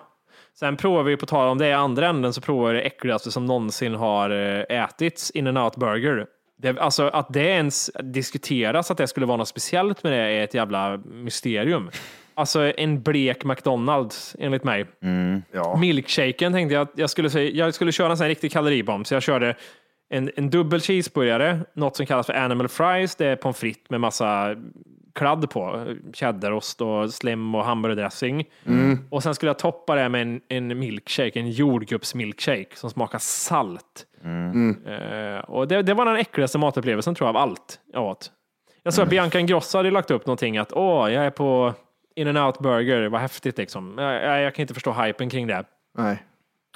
Sen 0.56 0.78
provar 0.78 1.04
vi, 1.04 1.18
på 1.18 1.26
tal 1.26 1.48
om 1.50 1.58
det 1.58 1.68
i 1.68 1.74
andra 1.74 2.08
änden, 2.08 2.34
så 2.34 2.42
provar 2.42 2.74
vi 2.74 2.78
det 2.78 2.86
äckligaste 2.86 3.32
som 3.32 3.46
någonsin 3.46 3.96
har 3.96 4.30
eh, 4.30 4.84
ätits, 4.84 5.32
in 5.32 5.48
and 5.48 5.58
out 5.58 5.76
burger. 5.76 6.26
Det, 6.58 6.80
alltså 6.80 7.08
att 7.08 7.34
det 7.34 7.44
ens 7.44 7.92
diskuteras 8.04 8.92
att 8.92 8.98
det 8.98 9.08
skulle 9.08 9.26
vara 9.26 9.38
något 9.38 9.48
speciellt 9.48 10.04
med 10.04 10.12
det 10.12 10.18
är 10.18 10.44
ett 10.44 10.54
jävla 10.54 10.98
mysterium. 10.98 11.90
Alltså 12.34 12.74
en 12.78 13.02
blek 13.02 13.44
McDonalds 13.44 14.36
enligt 14.40 14.64
mig. 14.64 14.86
Ja. 15.52 15.78
Milkshaken 15.78 16.54
tänkte 16.54 16.74
jag 16.74 16.82
att 16.82 16.92
jag 16.96 17.10
skulle, 17.10 17.30
säga, 17.30 17.50
jag 17.50 17.74
skulle 17.74 17.92
köra 17.92 18.12
en 18.12 18.18
sån 18.18 18.24
här 18.24 18.30
riktig 18.30 18.52
kaloribomb, 18.52 19.08
så 19.08 19.14
jag 19.14 19.24
körde 19.24 19.56
en, 20.10 20.32
en 20.36 20.50
dubbel 20.50 20.82
cheeseburgare, 20.82 21.60
något 21.74 21.96
som 21.96 22.06
kallas 22.06 22.26
för 22.26 22.34
animal 22.34 22.68
fries, 22.68 23.16
det 23.16 23.26
är 23.26 23.36
pommes 23.36 23.58
frites 23.58 23.90
med 23.90 24.02
massa 24.02 24.56
kladd 25.20 25.50
på, 25.50 25.94
cheddarost 26.14 26.82
och 26.82 27.14
slim 27.14 27.56
och 27.56 27.66
hamburgardressing. 27.66 28.46
Och 29.10 29.24
sen 29.24 29.36
skulle 29.36 29.50
jag 29.50 29.60
toppa 29.60 29.96
det 29.96 30.10
med 30.10 30.22
en, 30.22 30.42
en 30.50 30.80
milkshake, 30.80 31.40
en 31.40 31.52
jordgubbsmilkshake 31.52 32.76
som 32.76 32.90
smakar 32.90 33.20
salt. 33.20 34.06
Eh, 34.86 35.50
och 35.50 35.68
det, 35.68 35.82
det 35.82 35.94
var 35.94 36.06
den 36.06 36.16
äckligaste 36.16 36.58
matupplevelsen 36.58 37.16
tror 37.16 37.28
jag 37.28 37.36
av 37.36 37.42
allt 37.42 37.80
jag 37.94 38.04
åt. 38.04 38.32
Jag 38.84 38.94
såg 38.94 39.04
att 39.04 39.10
Bianca 39.10 39.40
Ingrosso 39.40 39.78
hade 39.78 39.92
lagt 39.92 40.12
upp 40.12 40.26
någonting 40.26 40.58
att 40.58 40.74
åh, 40.74 41.14
jag 41.14 41.26
är 41.26 41.30
på 41.32 41.74
in 42.16 42.28
and 42.28 42.38
out 42.38 42.60
burger, 42.60 43.10
vad 43.10 43.22
häftigt 43.22 43.58
liksom. 43.58 43.96
Jag, 43.98 44.24
jag, 44.24 44.42
jag 44.42 44.56
kan 44.56 44.62
inte 44.64 44.74
förstå 44.74 44.92
hypen 44.94 45.30
kring 45.30 45.48
det. 45.48 45.64
Nej. 45.98 46.24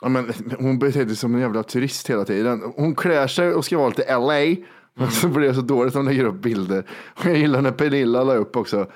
Ja, 0.02 0.10
men, 0.10 0.34
hon 0.60 0.80
beter 0.80 1.06
sig 1.06 1.16
som 1.16 1.36
en 1.36 1.42
jävla 1.42 1.64
turist 1.64 2.10
hela 2.10 2.26
tiden. 2.26 2.62
Hon 2.76 2.96
klär 2.96 3.28
sig 3.28 3.54
och 3.54 3.66
ska 3.66 3.78
vara 3.78 3.90
lite 3.90 4.18
LA. 4.18 4.66
Men 4.94 5.12
så 5.12 5.28
blir 5.28 5.48
det 5.48 5.54
så 5.54 5.62
dåligt 5.62 5.92
att 5.92 5.96
hon 5.96 6.06
lägger 6.06 6.26
upp 6.26 6.42
bilder. 6.42 6.84
Och 7.16 7.26
jag 7.26 7.38
gillar 7.38 7.62
när 7.62 7.72
Pernilla 7.72 8.24
la 8.24 8.34
upp 8.34 8.56
också. 8.56 8.88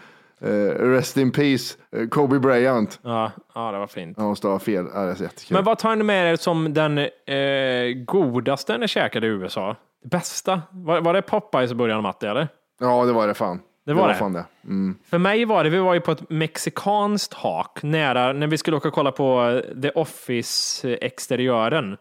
Eh, 0.41 0.49
rest 0.79 1.17
in 1.17 1.31
peace, 1.31 1.77
eh, 1.95 2.07
Kobe 2.07 2.39
Bryant. 2.39 2.99
Ja, 3.01 3.31
ja 3.55 3.71
det 3.71 3.79
var 3.79 3.87
fint. 3.87 4.17
Ja, 4.17 4.23
hon 4.23 4.35
stavar 4.35 4.59
fel. 4.59 4.85
Ja, 4.93 4.99
det 4.99 5.11
är 5.11 5.15
så 5.15 5.23
jättekul. 5.23 5.55
Men 5.55 5.63
vad 5.63 5.77
tar 5.77 5.95
ni 5.95 6.03
med 6.03 6.31
er 6.31 6.35
som 6.35 6.73
den 6.73 6.97
eh, 6.97 8.05
godaste 8.05 8.77
ni 8.77 8.87
käkade 8.87 9.27
i 9.27 9.29
USA? 9.29 9.75
Bästa? 10.05 10.61
Var, 10.71 11.01
var 11.01 11.13
det 11.13 11.21
Popeyes 11.21 11.71
i 11.71 11.75
början, 11.75 12.03
Matte, 12.03 12.29
eller? 12.29 12.47
Ja, 12.79 13.05
det 13.05 13.13
var 13.13 13.27
det 13.27 13.33
fan. 13.33 13.59
Det 13.87 13.93
var 13.93 14.07
det? 14.07 14.13
fan 14.13 14.33
det. 14.33 14.45
Mm. 14.63 14.95
För 15.09 15.17
mig 15.17 15.45
var 15.45 15.63
det, 15.63 15.69
vi 15.69 15.77
var 15.77 15.93
ju 15.93 15.99
på 15.99 16.11
ett 16.11 16.29
mexikanskt 16.29 17.33
hak 17.33 17.83
nära, 17.83 18.33
när 18.33 18.47
vi 18.47 18.57
skulle 18.57 18.77
åka 18.77 18.87
och 18.87 18.93
kolla 18.93 19.11
på 19.11 19.41
eh, 19.41 19.61
The 19.81 19.89
Office-exteriören. 19.89 21.97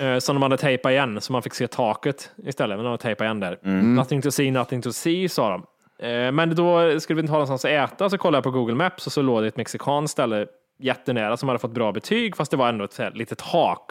Eh, 0.00 0.18
som 0.18 0.36
de 0.36 0.42
hade 0.42 0.56
tejpat 0.56 0.92
igen, 0.92 1.20
så 1.20 1.32
man 1.32 1.42
fick 1.42 1.54
se 1.54 1.66
taket 1.66 2.30
istället. 2.44 2.78
Men 2.78 2.84
de 2.84 2.90
hade 2.90 3.02
tejpat 3.02 3.24
igen 3.24 3.40
där. 3.40 3.58
Nothing 3.82 4.22
to 4.22 4.30
see, 4.30 4.50
nothing 4.50 4.82
to 4.82 4.92
see, 4.92 5.28
sa 5.28 5.50
de. 5.50 5.62
Eh, 6.08 6.32
men 6.32 6.54
då 6.54 7.00
skulle 7.00 7.14
vi 7.14 7.20
inte 7.20 7.32
ha 7.32 7.38
någonstans 7.38 7.64
att 7.64 7.70
äta, 7.70 8.10
så 8.10 8.18
kollade 8.18 8.36
jag 8.36 8.44
på 8.44 8.50
Google 8.50 8.74
Maps 8.74 9.06
och 9.06 9.12
så 9.12 9.22
låg 9.22 9.42
det 9.42 9.48
ett 9.48 9.56
mexikanskt 9.56 10.12
ställe 10.12 10.46
jättenära 10.80 11.36
som 11.36 11.48
hade 11.48 11.58
fått 11.58 11.74
bra 11.74 11.92
betyg, 11.92 12.36
fast 12.36 12.50
det 12.50 12.56
var 12.56 12.68
ändå 12.68 12.84
ett 12.84 12.98
här 12.98 13.10
litet 13.10 13.40
hak. 13.40 13.90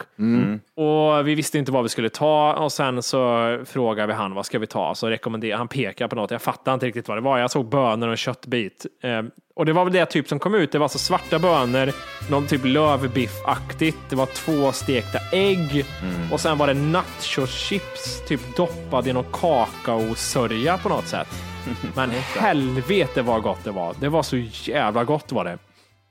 Och 0.76 1.28
vi 1.28 1.34
visste 1.34 1.58
inte 1.58 1.72
vad 1.72 1.82
vi 1.82 1.88
skulle 1.88 2.08
ta 2.08 2.52
och 2.52 2.72
sen 2.72 3.02
så 3.02 3.58
frågade 3.64 4.06
vi 4.06 4.12
han 4.12 4.34
vad 4.34 4.46
ska 4.46 4.58
vi 4.58 4.66
ta? 4.66 4.94
Så 4.94 5.08
rekommenderade 5.10 5.58
han 5.58 5.68
pekade 5.68 6.08
på 6.08 6.16
något. 6.16 6.30
Jag 6.30 6.42
fattade 6.42 6.74
inte 6.74 6.86
riktigt 6.86 7.08
vad 7.08 7.16
det 7.16 7.20
var. 7.22 7.38
Jag 7.38 7.50
såg 7.50 7.68
bönor 7.68 8.06
och 8.08 8.12
en 8.12 8.16
köttbit. 8.16 8.86
Eh, 9.02 9.22
och 9.54 9.66
det 9.66 9.72
var 9.72 9.84
väl 9.84 9.92
det 9.92 10.06
typ 10.06 10.28
som 10.28 10.38
kom 10.38 10.54
ut. 10.54 10.72
Det 10.72 10.78
var 10.78 10.88
så 10.88 10.98
svarta 10.98 11.38
bönor, 11.38 11.92
någon 12.30 12.46
typ 12.46 12.64
lövbiffaktigt. 12.64 13.98
Det 14.10 14.16
var 14.16 14.26
två 14.26 14.72
stekta 14.72 15.18
ägg 15.32 15.84
och 16.32 16.40
sen 16.40 16.58
var 16.58 16.66
det 16.66 16.74
nachochips 16.74 18.24
typ 18.28 18.56
doppad 18.56 19.06
i 19.08 19.12
någon 19.12 19.24
kakaosörja 19.32 20.78
på 20.78 20.88
något 20.88 21.06
sätt. 21.06 21.28
Men 21.96 22.10
helvete 22.10 23.22
vad 23.22 23.42
gott 23.42 23.64
det 23.64 23.70
var. 23.70 23.94
Det 24.00 24.08
var 24.08 24.22
så 24.22 24.36
jävla 24.36 25.04
gott 25.04 25.32
var 25.32 25.44
det. 25.44 25.58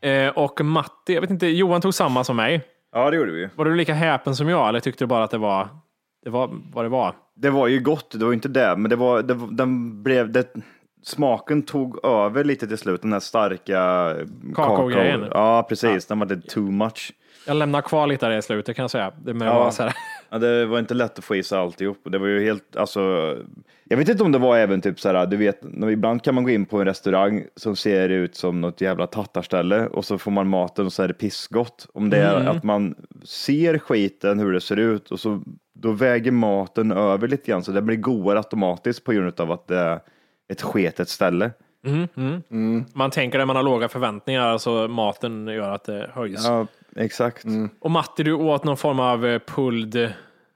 Eh, 0.01 0.27
och 0.29 0.65
Matti, 0.65 1.13
jag 1.13 1.21
vet 1.21 1.29
inte, 1.29 1.47
Johan 1.47 1.81
tog 1.81 1.93
samma 1.93 2.23
som 2.23 2.35
mig. 2.35 2.61
Ja, 2.93 3.09
det 3.11 3.17
gjorde 3.17 3.31
vi. 3.31 3.49
Var 3.55 3.65
du 3.65 3.75
lika 3.75 3.93
häpen 3.93 4.35
som 4.35 4.49
jag 4.49 4.69
eller 4.69 4.79
tyckte 4.79 5.03
du 5.03 5.07
bara 5.07 5.23
att 5.23 5.31
det 5.31 5.37
var, 5.37 5.67
det 6.23 6.29
var 6.29 6.49
vad 6.73 6.85
det 6.85 6.89
var? 6.89 7.15
Det 7.35 7.49
var 7.49 7.67
ju 7.67 7.79
gott, 7.79 8.11
det 8.19 8.25
var 8.25 8.33
inte 8.33 8.47
det, 8.47 8.75
men 8.77 8.89
det 8.89 8.95
var, 8.95 9.21
det, 9.21 9.37
den 9.51 10.03
blev, 10.03 10.31
det, 10.31 10.53
smaken 11.03 11.61
tog 11.61 12.05
över 12.05 12.43
lite 12.43 12.67
till 12.67 12.77
slut, 12.77 13.01
den 13.01 13.13
här 13.13 13.19
starka 13.19 14.15
Kakaogrejen. 14.55 15.21
kakao- 15.23 15.31
Ja, 15.33 15.65
precis, 15.69 16.05
den 16.05 16.19
var 16.19 16.25
det 16.25 16.41
too 16.41 16.71
much. 16.71 17.11
Jag 17.47 17.57
lämnar 17.57 17.81
kvar 17.81 18.07
lite 18.07 18.27
där 18.27 18.37
i 18.37 18.41
slutet 18.41 18.75
kan 18.75 18.83
jag 18.83 18.91
säga. 18.91 19.11
Det 19.23 19.33
med 19.33 19.47
Ja. 19.47 19.71
så 19.71 19.83
här. 19.83 19.93
Ja, 20.31 20.37
det 20.37 20.65
var 20.65 20.79
inte 20.79 20.93
lätt 20.93 21.17
att 21.19 21.25
få 21.25 21.35
i 21.35 21.43
sig 21.43 21.57
alltihop. 21.59 21.97
Det 22.03 22.17
var 22.17 22.27
ju 22.27 22.43
helt, 22.43 22.75
alltså, 22.75 22.99
jag 23.83 23.97
vet 23.97 24.09
inte 24.09 24.23
om 24.23 24.31
det 24.31 24.37
var 24.37 24.57
även 24.57 24.81
typ 24.81 24.99
så 24.99 25.09
här, 25.09 25.25
du 25.25 25.37
vet, 25.37 25.59
när- 25.61 25.89
ibland 25.89 26.23
kan 26.23 26.35
man 26.35 26.43
gå 26.43 26.49
in 26.49 26.65
på 26.65 26.79
en 26.79 26.85
restaurang 26.85 27.45
som 27.55 27.75
ser 27.75 28.09
ut 28.09 28.35
som 28.35 28.61
något 28.61 28.81
jävla 28.81 29.07
tattarställe 29.07 29.87
och 29.87 30.05
så 30.05 30.17
får 30.17 30.31
man 30.31 30.47
maten 30.49 30.85
och 30.85 30.93
så 30.93 31.03
är 31.03 31.07
det 31.07 31.13
pissgott. 31.13 31.87
Om 31.93 32.09
det 32.09 32.17
är 32.17 32.35
att 32.47 32.63
man 32.63 32.95
ser 33.23 33.77
skiten, 33.77 34.39
hur 34.39 34.51
det 34.51 34.61
ser 34.61 34.77
ut 34.77 35.11
och 35.11 35.19
så 35.19 35.41
då 35.73 35.91
väger 35.91 36.31
maten 36.31 36.91
över 36.91 37.27
lite 37.27 37.51
grann 37.51 37.63
så 37.63 37.71
det 37.71 37.81
blir 37.81 37.97
godare 37.97 38.37
automatiskt 38.37 39.03
på 39.03 39.11
grund 39.11 39.39
av 39.39 39.51
att 39.51 39.67
det 39.67 39.77
är 39.79 39.99
ett 40.51 40.61
sketet 40.61 41.09
ställe. 41.09 41.51
Man 42.93 43.11
tänker 43.11 43.39
att 43.39 43.47
man 43.47 43.55
har 43.55 43.63
låga 43.63 43.87
förväntningar, 43.89 44.57
så 44.57 44.87
maten 44.87 45.47
gör 45.47 45.71
att 45.71 45.83
det 45.83 46.09
höjs. 46.13 46.45
Ja, 46.45 46.67
exakt. 46.95 47.45
Och 47.79 47.91
Matti, 47.91 48.23
du 48.23 48.33
åt 48.33 48.63
någon 48.63 48.77
form 48.77 48.99
av 48.99 49.25
eh, 49.25 49.39
pulled, 49.39 50.13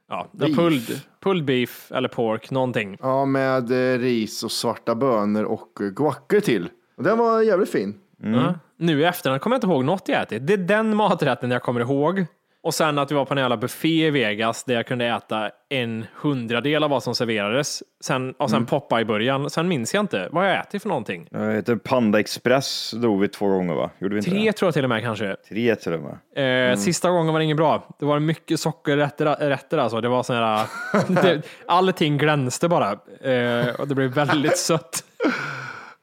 ja, 0.08 0.28
Beef. 0.32 0.56
pulled, 0.56 1.00
pulled 1.20 1.44
beef 1.44 1.92
eller 1.92 2.08
pork, 2.08 2.50
någonting. 2.50 2.96
Ja, 3.00 3.24
med 3.24 3.70
eh, 3.94 3.98
ris 3.98 4.42
och 4.42 4.52
svarta 4.52 4.94
bönor 4.94 5.44
och 5.44 5.80
eh, 5.80 5.86
guacker 5.86 6.40
till. 6.40 6.68
Och 6.96 7.02
den 7.02 7.18
var 7.18 7.42
jävligt 7.42 7.70
fin. 7.70 7.94
Ja. 8.22 8.54
Nu 8.76 9.00
i 9.00 9.04
efterhand 9.04 9.40
kommer 9.40 9.54
jag 9.54 9.58
inte 9.58 9.66
ihåg 9.66 9.84
något 9.84 10.08
jag 10.08 10.22
ätit. 10.22 10.46
Det 10.46 10.52
är 10.52 10.58
den 10.58 10.96
maträtten 10.96 11.50
jag 11.50 11.62
kommer 11.62 11.80
ihåg. 11.80 12.26
Och 12.64 12.74
sen 12.74 12.98
att 12.98 13.10
vi 13.10 13.14
var 13.14 13.24
på 13.24 13.34
en 13.34 13.38
jävla 13.38 13.56
buffé 13.56 14.06
i 14.06 14.10
Vegas 14.10 14.64
där 14.64 14.74
jag 14.74 14.86
kunde 14.86 15.06
äta 15.06 15.50
en 15.68 16.06
hundradel 16.14 16.84
av 16.84 16.90
vad 16.90 17.02
som 17.02 17.14
serverades. 17.14 17.82
Sen, 18.04 18.32
och 18.32 18.50
sen 18.50 18.66
poppa 18.66 19.00
i 19.00 19.04
början. 19.04 19.50
Sen 19.50 19.68
minns 19.68 19.94
jag 19.94 20.00
inte. 20.02 20.28
Vad 20.32 20.50
jag 20.50 20.60
ätit 20.60 20.82
för 20.82 20.88
någonting? 20.88 21.28
Jag 21.30 21.54
heter 21.54 21.76
Panda 21.76 22.20
Express 22.20 22.90
drog 22.90 23.20
vi 23.20 23.28
två 23.28 23.48
gånger 23.48 23.74
va? 23.74 23.90
Gjorde 23.98 24.14
vi 24.14 24.18
inte 24.18 24.30
Tre 24.30 24.44
det? 24.44 24.52
tror 24.52 24.66
jag 24.66 24.74
till 24.74 24.84
och 24.84 24.88
med 24.88 25.02
kanske. 25.02 25.36
Tre 25.48 25.76
till 25.76 25.92
och 25.92 26.00
med. 26.34 26.70
Eh, 26.72 26.76
Sista 26.78 27.10
gången 27.10 27.32
var 27.32 27.40
det 27.40 27.44
inget 27.44 27.56
bra. 27.56 27.88
Det 27.98 28.04
var 28.04 28.18
mycket 28.18 28.60
sockerrätter 28.60 29.36
rätter 29.36 29.78
alltså. 29.78 30.00
Det 30.00 30.08
var 30.08 30.22
sån 30.22 30.36
här, 30.36 30.66
det, 31.22 31.42
allting 31.66 32.18
glänste 32.18 32.68
bara. 32.68 32.90
Eh, 33.20 33.74
och 33.78 33.88
det 33.88 33.94
blev 33.94 34.10
väldigt 34.10 34.58
sött. 34.58 35.04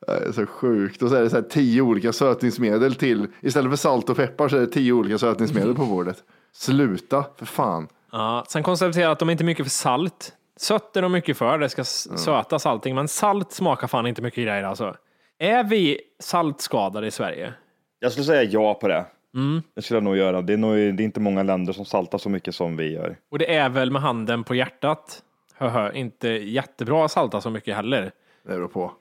Det 0.08 0.12
är 0.28 0.32
så 0.32 0.46
sjukt. 0.46 1.02
Och 1.02 1.10
så 1.10 1.16
är 1.16 1.22
det 1.22 1.30
så 1.30 1.36
här 1.36 1.44
tio 1.44 1.82
olika 1.82 2.14
sötningsmedel 2.14 2.96
till. 2.96 3.28
Istället 3.42 3.72
för 3.72 3.78
salt 3.78 4.10
och 4.10 4.18
peppar 4.18 4.48
så 4.50 4.56
är 4.56 4.62
det 4.62 4.68
tio 4.68 4.94
olika 4.94 5.18
sötningsmedel 5.18 5.76
på 5.76 5.86
bordet. 5.86 6.24
Sluta, 6.54 7.26
för 7.38 7.46
fan. 7.46 7.88
Ja, 8.12 8.44
sen 8.48 8.64
konstaterade 8.64 9.02
jag 9.02 9.12
att 9.12 9.20
de 9.20 9.30
är 9.30 9.32
inte 9.32 9.44
mycket 9.44 9.66
för 9.66 9.70
salt. 9.72 10.34
Sött 10.58 10.98
är 10.98 11.02
nog 11.02 11.12
mycket 11.12 11.38
för, 11.38 11.58
det 11.60 11.70
ska 11.70 11.82
s- 11.82 12.24
sötas 12.24 12.66
allting, 12.66 12.96
men 12.96 13.08
salt 13.08 13.52
smakar 13.52 13.88
fan 13.88 14.08
inte 14.08 14.22
mycket 14.22 14.44
grejer 14.44 14.64
alltså. 14.64 14.96
Är 15.40 15.64
vi 15.64 16.02
saltskadade 16.20 17.08
i 17.08 17.12
Sverige? 17.12 17.54
Jag 18.00 18.12
skulle 18.12 18.26
säga 18.26 18.44
ja 18.44 18.74
på 18.74 18.88
det. 18.88 19.06
Mm. 19.36 19.62
Det 19.76 19.82
skulle 19.82 19.96
jag 19.98 20.04
nog 20.04 20.18
göra. 20.18 20.42
Det 20.42 20.54
är, 20.54 20.58
nog, 20.58 20.74
det 20.76 21.04
är 21.04 21.06
inte 21.06 21.20
många 21.20 21.44
länder 21.44 21.74
som 21.74 21.86
saltar 21.86 22.18
så 22.18 22.30
mycket 22.30 22.56
som 22.56 22.78
vi 22.78 22.94
gör. 22.94 23.18
Och 23.32 23.40
det 23.40 23.56
är 23.56 23.70
väl 23.70 23.92
med 23.92 24.02
handen 24.02 24.44
på 24.44 24.56
hjärtat, 24.56 25.22
höhö, 25.56 25.92
inte 25.94 26.28
jättebra 26.30 27.06
att 27.06 27.12
salta 27.12 27.42
så 27.42 27.50
mycket 27.50 27.76
heller. 27.76 28.12
Det 28.44 28.50
beror 28.50 28.68
på. 28.68 28.92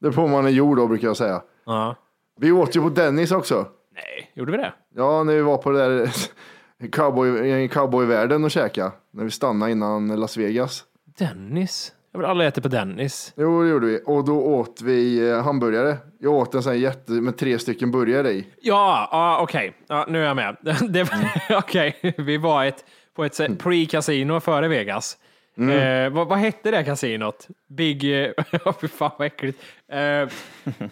Det 0.00 0.02
beror 0.02 0.12
på 0.12 0.22
om 0.22 0.30
man 0.30 0.46
är 0.46 0.50
jord 0.50 0.76
då 0.76 0.86
brukar 0.86 1.08
jag 1.08 1.16
säga. 1.16 1.42
Ja. 1.66 1.94
Vi 2.40 2.52
åt 2.52 2.76
ju 2.76 2.80
på 2.82 2.88
Dennis 2.88 3.32
också. 3.32 3.66
Nej, 3.94 4.30
gjorde 4.34 4.52
vi 4.52 4.58
det? 4.58 4.72
Ja, 4.94 5.22
när 5.24 5.34
vi 5.34 5.42
var 5.42 5.56
på 5.58 5.70
det 5.70 5.78
där 5.78 6.10
cowboy, 6.92 7.48
i 7.64 7.68
cowboyvärlden 7.68 8.44
och 8.44 8.50
käka. 8.50 8.92
När 9.10 9.24
vi 9.24 9.30
stannade 9.30 9.72
innan 9.72 10.20
Las 10.20 10.36
Vegas. 10.36 10.84
Dennis? 11.18 11.92
Jag 12.12 12.18
vill 12.18 12.26
aldrig 12.30 12.48
äta 12.48 12.60
på 12.60 12.68
Dennis. 12.68 13.32
Jo, 13.36 13.62
det 13.62 13.68
gjorde 13.68 13.86
vi. 13.86 14.00
Och 14.06 14.24
då 14.24 14.40
åt 14.40 14.80
vi 14.82 15.30
eh, 15.30 15.42
hamburgare. 15.42 15.96
Jag 16.18 16.32
åt 16.32 16.54
en 16.54 16.62
sån 16.62 16.72
här 16.72 16.78
jätte 16.78 17.12
med 17.12 17.36
tre 17.36 17.58
stycken 17.58 17.90
burgare 17.90 18.30
i. 18.30 18.46
Ja, 18.60 19.08
ja 19.12 19.38
okej. 19.42 19.72
Ja, 19.88 20.04
nu 20.08 20.22
är 20.22 20.26
jag 20.26 20.36
med. 20.36 20.56
Var- 20.62 21.58
Okej, 21.58 22.14
vi 22.18 22.36
var 22.36 22.64
ett, 22.64 22.84
på 23.14 23.24
ett 23.24 23.34
så- 23.34 23.42
pre-casino 23.42 24.40
före 24.40 24.68
Vegas. 24.68 25.16
Eh, 25.58 26.12
vad, 26.12 26.28
vad 26.28 26.38
hette 26.38 26.70
det 26.70 26.84
kasinot? 26.84 27.48
Big... 27.68 28.22
eh, 28.24 28.30
fy 28.80 28.88
fan 28.88 29.10
vad 29.18 29.26
äckligt. 29.26 29.62
Eh, 29.92 30.28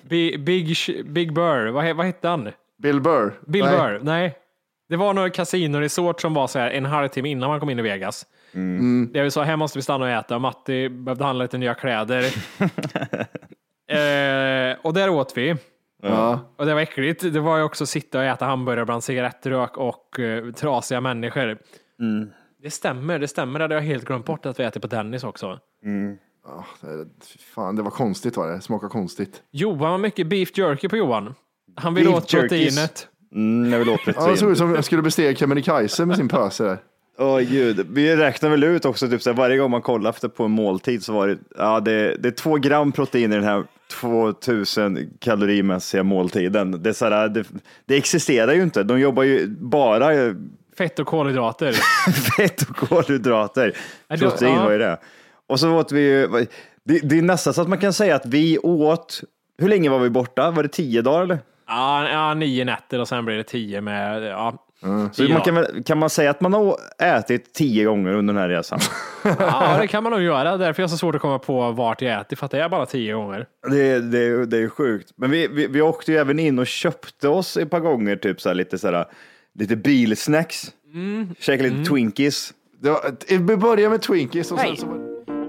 Big, 0.08 0.44
Big, 0.44 0.76
Big 1.06 1.32
Burr, 1.34 1.70
vad, 1.70 1.96
vad 1.96 2.06
hette 2.06 2.28
han? 2.28 2.48
Bill 2.78 3.00
Burr. 3.00 3.32
Bill 3.46 3.64
Nej. 3.64 3.76
Burr? 3.76 4.00
Nej. 4.02 4.34
Det 4.88 4.96
var 4.96 5.14
något 5.14 5.32
kasinoresort 5.34 6.20
som 6.20 6.34
var 6.34 6.46
så 6.46 6.58
här 6.58 6.70
en 6.70 6.84
halvtimme 6.84 7.28
innan 7.28 7.48
man 7.50 7.60
kom 7.60 7.70
in 7.70 7.78
i 7.78 7.82
Vegas. 7.82 8.26
Det 9.12 9.22
vi 9.22 9.30
sa, 9.30 9.42
här 9.42 9.56
måste 9.56 9.78
vi 9.78 9.82
stanna 9.82 10.04
och 10.04 10.10
äta. 10.10 10.38
Matti 10.38 10.88
behövde 10.88 11.24
handla 11.24 11.44
lite 11.44 11.58
nya 11.58 11.74
kläder. 11.74 12.22
eh, 13.88 14.76
och 14.82 14.94
där 14.94 15.08
åt 15.08 15.36
vi. 15.36 15.56
Ja. 16.02 16.40
Och 16.56 16.66
det 16.66 16.74
var 16.74 16.80
äckligt. 16.80 17.32
Det 17.32 17.40
var 17.40 17.56
ju 17.58 17.62
också 17.64 17.84
att 17.84 17.88
sitta 17.90 18.18
och 18.18 18.24
äta 18.24 18.44
hamburgare 18.44 18.84
bland 18.84 19.04
cigarettrök 19.04 19.76
och 19.76 20.16
uh, 20.18 20.52
trasiga 20.52 21.00
människor. 21.00 21.58
Det 22.62 22.70
stämmer, 22.70 23.18
det 23.18 23.28
stämmer. 23.28 23.58
Det 23.58 23.64
hade 23.64 23.74
jag 23.74 23.82
helt 23.82 24.04
glömt 24.04 24.26
bort 24.26 24.46
att 24.46 24.60
vi 24.60 24.64
äter 24.64 24.80
på 24.80 24.86
Dennis 24.86 25.24
också. 25.24 25.58
Ja, 26.46 26.64
det, 26.80 26.86
är- 26.86 27.04
fy 27.24 27.38
fan, 27.38 27.76
det 27.76 27.82
var 27.82 27.90
konstigt 27.90 28.36
var 28.36 28.48
det. 28.48 28.54
Det 28.54 28.60
smakade 28.60 28.90
konstigt. 28.90 29.42
Johan 29.50 29.90
var 29.90 29.98
mycket 29.98 30.26
beef 30.26 30.58
jerky 30.58 30.88
på 30.88 30.96
Johan. 30.96 31.34
Han 31.76 31.94
ville 31.94 32.10
åt 32.10 32.30
proteinet. 32.30 33.08
Mm, 33.34 33.72
jag 33.72 33.78
vill 33.78 33.88
åt 33.88 34.00
Ja, 34.06 34.12
det 34.12 34.14
såg 34.14 34.24
protein. 34.26 34.52
ut 34.52 34.58
som 34.58 34.74
jag 34.74 34.84
skulle 34.84 35.02
bestiga 35.02 35.34
Kebnekaise 35.34 36.06
med 36.06 36.16
sin 36.16 36.28
pöse 36.28 36.64
där. 36.64 36.78
Åh 37.18 37.40
gud, 37.40 37.86
vi 37.90 38.16
räknar 38.16 38.50
väl 38.50 38.64
ut 38.64 38.84
också, 38.84 39.08
typ 39.08 39.22
så 39.22 39.30
här, 39.30 39.36
varje 39.36 39.56
gång 39.56 39.70
man 39.70 39.82
kollar 39.82 40.10
efter 40.10 40.28
på 40.28 40.44
en 40.44 40.50
måltid 40.50 41.04
så 41.04 41.12
var 41.12 41.28
det, 41.28 41.38
ja 41.58 41.80
det, 41.80 42.16
det 42.16 42.28
är 42.28 42.32
två 42.32 42.54
gram 42.56 42.92
protein 42.92 43.32
i 43.32 43.34
den 43.34 43.44
här 43.44 43.64
2000 44.00 45.10
kalorimässiga 45.20 46.02
måltiden. 46.02 46.82
Det, 46.82 46.94
så 46.94 47.04
här, 47.04 47.28
det, 47.28 47.44
det 47.86 47.96
existerar 47.96 48.52
ju 48.52 48.62
inte, 48.62 48.82
de 48.82 49.00
jobbar 49.00 49.22
ju 49.22 49.46
bara 49.46 50.34
Fett 50.78 50.98
och 50.98 51.06
kolhydrater. 51.06 51.72
fett 52.36 52.62
och 52.62 52.76
kolhydrater. 52.76 53.76
Ja, 54.08 54.16
Protein 54.16 54.54
ja. 54.54 54.64
var 54.64 54.72
ju 54.72 54.78
det. 54.78 54.98
Och 55.46 55.60
så 55.60 55.70
åt 55.70 55.92
vi 55.92 56.00
ju, 56.00 56.28
det, 56.84 56.98
det 56.98 57.18
är 57.18 57.22
nästan 57.22 57.54
så 57.54 57.62
att 57.62 57.68
man 57.68 57.78
kan 57.78 57.92
säga 57.92 58.16
att 58.16 58.26
vi 58.26 58.58
åt, 58.58 59.20
hur 59.58 59.68
länge 59.68 59.90
var 59.90 59.98
vi 59.98 60.10
borta? 60.10 60.50
Var 60.50 60.62
det 60.62 60.68
tio 60.68 61.02
dagar 61.02 61.22
eller? 61.22 61.38
Ja, 61.66 62.08
ja, 62.08 62.34
nio 62.34 62.64
nätter 62.64 63.00
och 63.00 63.08
sen 63.08 63.24
blir 63.24 63.36
det 63.36 63.42
tio 63.44 63.80
med... 63.80 64.22
Ja, 64.22 64.66
Så 65.12 65.22
tio 65.22 65.32
man 65.32 65.42
kan, 65.42 65.54
väl- 65.54 65.82
kan 65.84 65.98
man 65.98 66.10
säga 66.10 66.30
att 66.30 66.40
man 66.40 66.52
har 66.52 66.76
ätit 66.98 67.54
tio 67.54 67.84
gånger 67.84 68.12
under 68.14 68.34
den 68.34 68.42
här 68.42 68.48
resan? 68.48 68.78
ja, 69.38 69.76
det 69.80 69.86
kan 69.86 70.02
man 70.02 70.12
nog 70.12 70.22
göra. 70.22 70.56
Därför 70.56 70.80
är 70.80 70.82
jag 70.82 70.90
så 70.90 70.96
svårt 70.96 71.14
att 71.14 71.20
komma 71.20 71.38
på 71.38 71.70
vart 71.72 72.02
jag 72.02 72.20
ätit, 72.20 72.38
för 72.38 72.46
att 72.46 72.52
det 72.52 72.60
är 72.62 72.68
bara 72.68 72.86
tio 72.86 73.14
gånger. 73.14 73.46
Det, 73.70 74.00
det, 74.00 74.46
det 74.46 74.58
är 74.58 74.68
sjukt. 74.68 75.12
Men 75.16 75.30
vi, 75.30 75.48
vi, 75.48 75.66
vi 75.66 75.80
åkte 75.80 76.12
ju 76.12 76.18
även 76.18 76.38
in 76.38 76.58
och 76.58 76.66
köpte 76.66 77.28
oss 77.28 77.56
ett 77.56 77.70
par 77.70 77.80
gånger 77.80 78.16
typ 78.16 78.40
så 78.40 78.48
här, 78.48 78.54
lite, 78.54 78.78
så 78.78 78.90
här, 78.90 79.04
lite 79.58 79.76
bilsnacks. 79.76 80.72
Käkade 81.38 81.68
lite 81.70 81.90
Twinkies. 81.90 82.52
Det 82.82 82.90
var, 82.90 83.00
vi 83.28 83.56
började 83.56 83.88
med 83.90 84.02
Twinkies 84.02 84.52
och 84.52 84.58
sen 84.58 84.76
så 84.76 84.86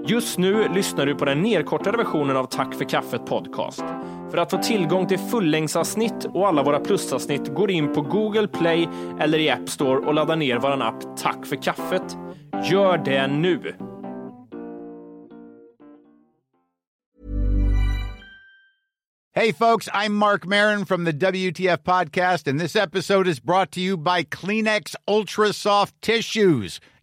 Just 0.08 0.38
nu 0.38 0.68
lyssnar 0.74 1.06
du 1.06 1.14
på 1.14 1.24
den 1.24 1.42
nedkortade 1.42 1.96
versionen 1.98 2.36
av 2.36 2.44
Tack 2.44 2.74
för 2.74 2.84
kaffet 2.84 3.26
podcast. 3.26 3.84
För 4.30 4.38
att 4.38 4.50
få 4.50 4.58
tillgång 4.58 5.06
till 5.06 5.18
fullängdsavsnitt 5.18 6.24
och 6.24 6.48
alla 6.48 6.62
våra 6.62 6.80
plusavsnitt 6.80 7.54
går 7.54 7.70
in 7.70 7.92
på 7.92 8.02
Google 8.02 8.48
Play 8.48 8.88
eller 9.20 9.38
i 9.38 9.50
App 9.50 9.68
Store 9.68 9.98
och 9.98 10.14
laddar 10.14 10.36
ner 10.36 10.58
vår 10.58 10.82
app 10.82 11.16
Tack 11.16 11.46
för 11.46 11.56
kaffet. 11.56 12.16
Gör 12.70 12.98
det 12.98 13.26
nu! 13.26 13.74
Hej, 19.36 19.52
folks, 19.52 19.86
I'm 19.88 20.14
Mark 20.14 20.46
Marin 20.46 20.86
from 20.86 21.04
the 21.04 21.12
WTF 21.12 21.84
Podcast, 21.84 22.48
and 22.48 22.58
this 22.58 22.74
episode 22.74 23.28
is 23.28 23.38
brought 23.38 23.70
to 23.72 23.80
you 23.80 23.98
by 23.98 24.24
Kleenex 24.24 24.96
Ultra 25.06 25.52
Soft 25.52 25.92
Tissues, 26.00 26.80